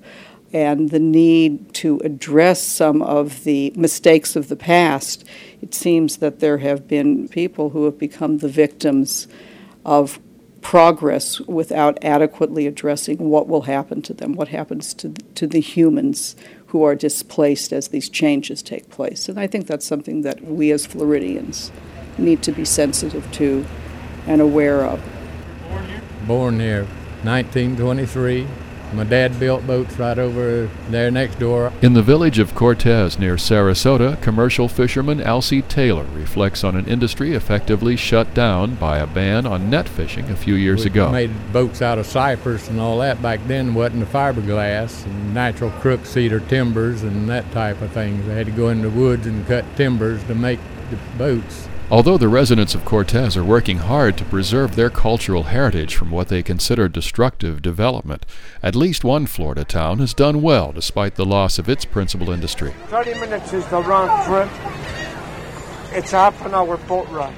and 0.52 0.90
the 0.90 1.00
need 1.00 1.74
to 1.76 2.02
address 2.04 2.62
some 2.66 3.04
of 3.04 3.44
the 3.44 3.72
mistakes 3.76 4.36
of 4.36 4.50
the 4.50 4.56
past, 4.56 5.24
it 5.62 5.74
seems 5.76 6.18
that 6.18 6.40
there 6.40 6.58
have 6.58 6.88
been 6.88 7.28
people 7.28 7.70
who 7.70 7.86
have 7.86 8.00
become 8.00 8.40
the 8.40 8.50
victims 8.50 9.28
of 9.86 10.20
progress 10.62 11.40
without 11.42 12.04
adequately 12.04 12.68
addressing 12.68 13.30
what 13.30 13.48
will 13.48 13.62
happen 13.62 14.02
to 14.02 14.14
them, 14.14 14.34
what 14.34 14.50
happens 14.50 14.94
to, 14.96 15.10
to 15.36 15.48
the 15.48 15.62
humans 15.62 16.36
who 16.68 16.84
are 16.84 16.96
displaced 16.96 17.72
as 17.72 17.90
these 17.90 18.10
changes 18.10 18.62
take 18.62 18.90
place. 18.90 19.30
And 19.30 19.40
I 19.40 19.48
think 19.48 19.68
that's 19.68 19.86
something 19.86 20.24
that 20.24 20.42
we 20.44 20.72
as 20.72 20.86
Floridians 20.86 21.72
need 22.18 22.42
to 22.44 22.52
be 22.52 22.66
sensitive 22.66 23.32
to 23.34 23.66
and 24.28 24.42
aware 24.42 24.86
of. 24.86 25.02
Born 26.28 26.60
here, 26.60 26.86
1923. 27.24 28.48
My 28.92 29.04
dad 29.04 29.40
built 29.40 29.68
boats 29.68 30.00
right 30.00 30.18
over 30.18 30.68
there 30.90 31.12
next 31.12 31.38
door. 31.38 31.72
In 31.80 31.94
the 31.94 32.02
village 32.02 32.40
of 32.40 32.56
Cortez 32.56 33.20
near 33.20 33.36
Sarasota, 33.36 34.20
commercial 34.20 34.68
fisherman 34.68 35.22
Alcee 35.22 35.62
Taylor 35.62 36.06
reflects 36.16 36.64
on 36.64 36.76
an 36.76 36.88
industry 36.88 37.34
effectively 37.36 37.96
shut 37.96 38.34
down 38.34 38.74
by 38.76 38.98
a 38.98 39.06
ban 39.06 39.46
on 39.46 39.70
net 39.70 39.88
fishing 39.88 40.26
a 40.32 40.36
few 40.36 40.56
years 40.56 40.86
we 40.86 40.90
ago. 40.90 41.12
made 41.12 41.54
boats 41.54 41.84
out 41.84 42.00
of 42.00 42.08
cypress 42.08 42.68
and 42.68 42.80
all 42.80 42.98
that. 42.98 43.22
Back 43.22 43.42
then 43.46 43.76
wasn't 43.76 44.00
the 44.00 44.08
fiberglass 44.08 45.06
and 45.06 45.36
natural 45.36 45.70
crook 45.70 46.08
cedar 46.08 46.40
timbers 46.40 47.04
and 47.04 47.30
that 47.30 47.52
type 47.52 47.80
of 47.84 47.92
things. 47.92 48.26
They 48.26 48.34
had 48.34 48.48
to 48.48 48.52
go 48.52 48.70
in 48.70 48.82
the 48.82 48.90
woods 48.90 49.28
and 49.28 49.46
cut 49.46 49.66
timbers 49.78 50.24
to 50.24 50.34
make 50.34 50.60
the 50.90 50.98
boats. 51.16 51.69
Although 51.92 52.20
the 52.20 52.28
residents 52.28 52.76
of 52.76 52.86
Cortez 52.86 53.36
are 53.36 53.44
working 53.44 53.80
hard 53.80 54.16
to 54.18 54.26
preserve 54.26 54.76
their 54.76 54.92
cultural 54.92 55.44
heritage 55.44 55.96
from 55.96 56.12
what 56.12 56.28
they 56.28 56.44
consider 56.44 56.88
destructive 56.88 57.64
development, 57.64 58.28
at 58.62 58.76
least 58.76 59.04
one 59.04 59.26
Florida 59.26 59.64
town 59.64 59.98
has 59.98 60.14
done 60.14 60.44
well 60.44 60.72
despite 60.72 61.16
the 61.16 61.26
loss 61.26 61.58
of 61.58 61.68
its 61.68 61.86
principal 61.86 62.30
industry. 62.30 62.76
30 62.90 63.16
minutes 63.16 63.54
is 63.54 63.66
the 63.70 63.82
round 63.82 64.24
trip. 64.28 64.50
It's 65.98 66.12
half 66.12 66.46
an 66.46 66.54
hour 66.54 66.78
boat 66.78 67.10
ride. 67.10 67.34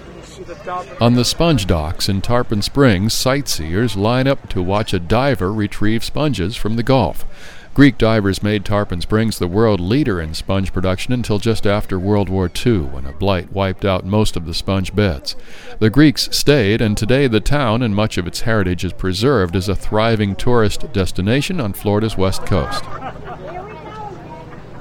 On 0.99 1.15
the 1.15 1.25
sponge 1.25 1.67
docks 1.67 2.09
in 2.09 2.21
Tarpon 2.21 2.61
Springs, 2.61 3.13
sightseers 3.13 3.95
line 3.95 4.27
up 4.27 4.49
to 4.49 4.61
watch 4.61 4.93
a 4.93 4.99
diver 4.99 5.51
retrieve 5.53 6.03
sponges 6.03 6.55
from 6.55 6.75
the 6.75 6.83
Gulf. 6.83 7.25
Greek 7.73 7.97
divers 7.97 8.43
made 8.43 8.65
Tarpon 8.65 8.99
Springs 8.99 9.39
the 9.39 9.47
world 9.47 9.79
leader 9.79 10.19
in 10.19 10.33
sponge 10.33 10.73
production 10.73 11.13
until 11.13 11.39
just 11.39 11.65
after 11.65 11.97
World 11.97 12.27
War 12.27 12.51
II, 12.53 12.79
when 12.79 13.05
a 13.05 13.13
blight 13.13 13.53
wiped 13.53 13.85
out 13.85 14.03
most 14.03 14.35
of 14.35 14.45
the 14.45 14.53
sponge 14.53 14.93
beds. 14.93 15.37
The 15.79 15.89
Greeks 15.89 16.27
stayed, 16.33 16.81
and 16.81 16.97
today 16.97 17.27
the 17.27 17.39
town 17.39 17.81
and 17.81 17.95
much 17.95 18.17
of 18.17 18.27
its 18.27 18.41
heritage 18.41 18.83
is 18.83 18.91
preserved 18.91 19.55
as 19.55 19.69
a 19.69 19.75
thriving 19.75 20.35
tourist 20.35 20.91
destination 20.91 21.61
on 21.61 21.71
Florida's 21.71 22.17
west 22.17 22.45
coast. 22.45 22.83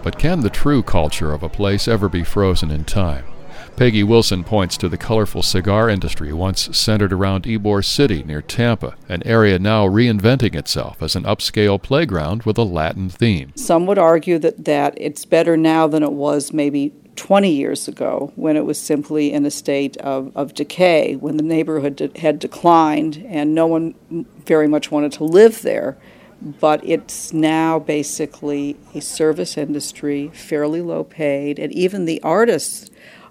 But 0.02 0.18
can 0.18 0.40
the 0.40 0.50
true 0.50 0.82
culture 0.82 1.32
of 1.32 1.44
a 1.44 1.48
place 1.48 1.86
ever 1.86 2.08
be 2.08 2.24
frozen 2.24 2.72
in 2.72 2.84
time? 2.84 3.24
Peggy 3.80 4.04
Wilson 4.04 4.44
points 4.44 4.76
to 4.76 4.90
the 4.90 4.98
colorful 4.98 5.42
cigar 5.42 5.88
industry 5.88 6.34
once 6.34 6.68
centered 6.76 7.14
around 7.14 7.44
Ybor 7.44 7.82
City 7.82 8.22
near 8.22 8.42
Tampa, 8.42 8.94
an 9.08 9.22
area 9.24 9.58
now 9.58 9.88
reinventing 9.88 10.54
itself 10.54 11.02
as 11.02 11.16
an 11.16 11.22
upscale 11.22 11.80
playground 11.80 12.42
with 12.42 12.58
a 12.58 12.62
Latin 12.62 13.08
theme. 13.08 13.52
Some 13.56 13.86
would 13.86 13.96
argue 13.96 14.38
that, 14.40 14.66
that 14.66 14.92
it's 14.98 15.24
better 15.24 15.56
now 15.56 15.86
than 15.86 16.02
it 16.02 16.12
was 16.12 16.52
maybe 16.52 16.92
20 17.16 17.50
years 17.50 17.88
ago 17.88 18.34
when 18.36 18.54
it 18.54 18.66
was 18.66 18.78
simply 18.78 19.32
in 19.32 19.46
a 19.46 19.50
state 19.50 19.96
of, 19.96 20.30
of 20.36 20.52
decay, 20.52 21.16
when 21.16 21.38
the 21.38 21.42
neighborhood 21.42 21.96
de- 21.96 22.20
had 22.20 22.38
declined 22.38 23.24
and 23.30 23.54
no 23.54 23.66
one 23.66 23.94
very 24.44 24.68
much 24.68 24.90
wanted 24.90 25.12
to 25.12 25.24
live 25.24 25.62
there. 25.62 25.96
But 26.42 26.84
it's 26.84 27.32
now 27.32 27.78
basically 27.78 28.76
a 28.94 29.00
service 29.00 29.56
industry, 29.56 30.28
fairly 30.34 30.82
low 30.82 31.02
paid, 31.02 31.58
and 31.58 31.72
even 31.72 32.04
the 32.04 32.20
artists 32.22 32.89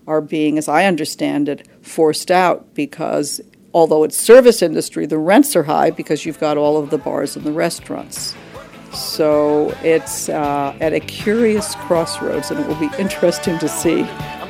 are 0.10 0.22
being, 0.22 0.58
as 0.58 0.68
I 0.68 0.86
understand 0.86 1.48
it, 1.48 1.68
forced 1.82 2.32
out 2.32 2.74
because 2.74 3.40
although 3.74 4.04
it's 4.04 4.18
service 4.18 4.62
industry, 4.62 5.06
the 5.06 5.20
rents 5.20 5.56
are 5.56 5.64
high 5.64 5.92
because 5.92 6.26
you've 6.26 6.40
got 6.40 6.58
all 6.58 6.78
of 6.78 6.90
the 6.90 6.98
bars 6.98 7.36
and 7.36 7.46
the 7.46 7.52
restaurants. 7.52 8.36
So 8.92 9.70
it's 9.84 10.30
uh, 10.30 10.76
at 10.82 10.94
a 10.94 11.00
curious 11.00 11.76
crossroads, 11.76 12.50
and 12.50 12.60
it 12.60 12.68
will 12.68 12.80
be 12.80 12.90
interesting 12.98 13.60
to 13.60 13.70
see 13.70 14.02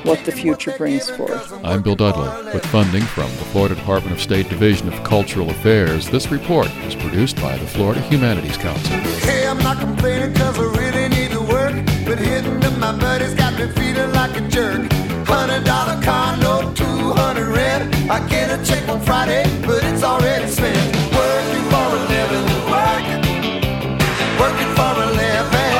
what 0.03 0.23
the 0.23 0.31
future 0.31 0.73
brings 0.77 1.09
forth. 1.09 1.51
I'm 1.65 1.81
Bill 1.81 1.95
Dudley. 1.95 2.53
With 2.53 2.65
funding 2.67 3.03
from 3.03 3.29
the 3.31 3.45
Florida 3.51 3.75
Department 3.75 4.15
of 4.15 4.21
State 4.21 4.47
Division 4.47 4.87
of 4.87 5.03
Cultural 5.03 5.49
Affairs, 5.49 6.09
this 6.09 6.31
report 6.31 6.73
was 6.85 6.95
produced 6.95 7.35
by 7.41 7.57
the 7.57 7.67
Florida 7.67 7.99
Humanities 8.03 8.55
Council. 8.55 8.95
Hey, 9.27 9.45
I'm 9.45 9.57
not 9.57 9.77
complaining 9.77 10.31
because 10.31 10.57
I 10.57 10.63
really 10.63 11.09
need 11.09 11.31
to 11.31 11.41
work, 11.41 11.75
but 12.05 12.17
hitting 12.17 12.63
up 12.63 12.77
my 12.77 12.97
buddies 12.97 13.33
got 13.33 13.59
me 13.59 13.67
feeling 13.73 14.13
like 14.13 14.37
a 14.37 14.47
jerk. 14.47 15.08
Hundred 15.29 15.63
dollar 15.63 16.01
car 16.01 16.35
note, 16.37 16.75
two 16.75 17.13
hundred 17.13 17.47
rent. 17.49 17.83
I 18.09 18.19
get 18.27 18.49
a 18.49 18.57
check 18.65 18.87
on 18.89 18.99
Friday, 19.01 19.43
but 19.65 19.83
it's 19.83 20.03
already 20.03 20.47
spent. 20.47 20.75
Working 21.13 21.65
for 21.71 21.85
a 21.97 22.01
living, 22.13 22.47
working, 22.73 23.21
working 24.41 24.71
for 24.77 24.91
a 25.05 25.09
living, 25.21 25.73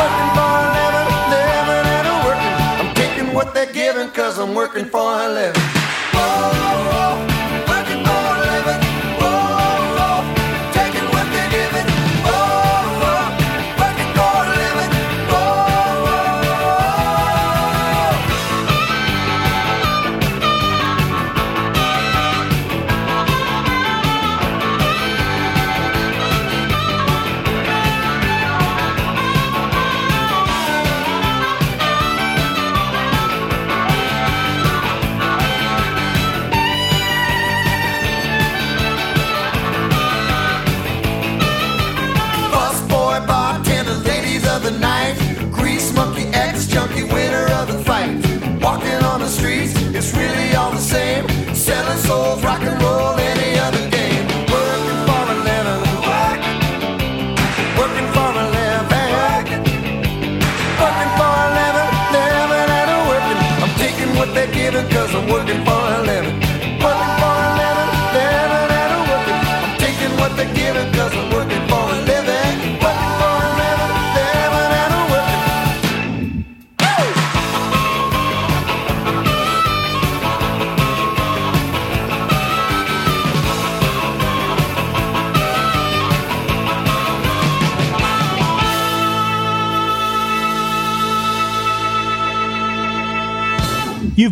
working 0.00 0.30
for 0.36 0.50
a 0.50 0.66
living, 0.76 1.10
living 1.34 1.86
and 1.96 2.06
a 2.10 2.16
working. 2.26 2.56
I'm 2.80 2.90
taking 2.94 3.32
what 3.32 3.54
they're 3.54 3.72
giving 3.72 4.08
cause 4.10 4.38
I'm 4.38 4.52
working 4.54 4.86
for 4.86 5.06
a 5.22 5.28
living. 5.28 5.62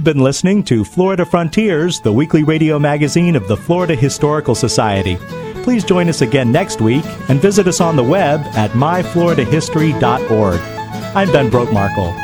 Been 0.05 0.19
listening 0.19 0.62
to 0.64 0.85
Florida 0.85 1.25
Frontiers, 1.25 1.99
the 1.99 2.12
weekly 2.12 2.43
radio 2.43 2.79
magazine 2.79 3.35
of 3.37 3.49
the 3.49 3.57
Florida 3.57 3.95
Historical 3.95 4.55
Society. 4.55 5.17
Please 5.62 5.83
join 5.83 6.11
us 6.11 6.21
again 6.21 6.53
next 6.53 6.83
week 6.83 7.07
and 7.31 7.40
visit 7.40 7.67
us 7.67 7.81
on 7.81 7.97
the 7.97 8.05
web 8.05 8.40
at 8.55 8.73
myfloridahistory.org. 8.73 10.61
I'm 11.17 11.33
Ben 11.33 11.51
Brotemarkle. 11.51 12.23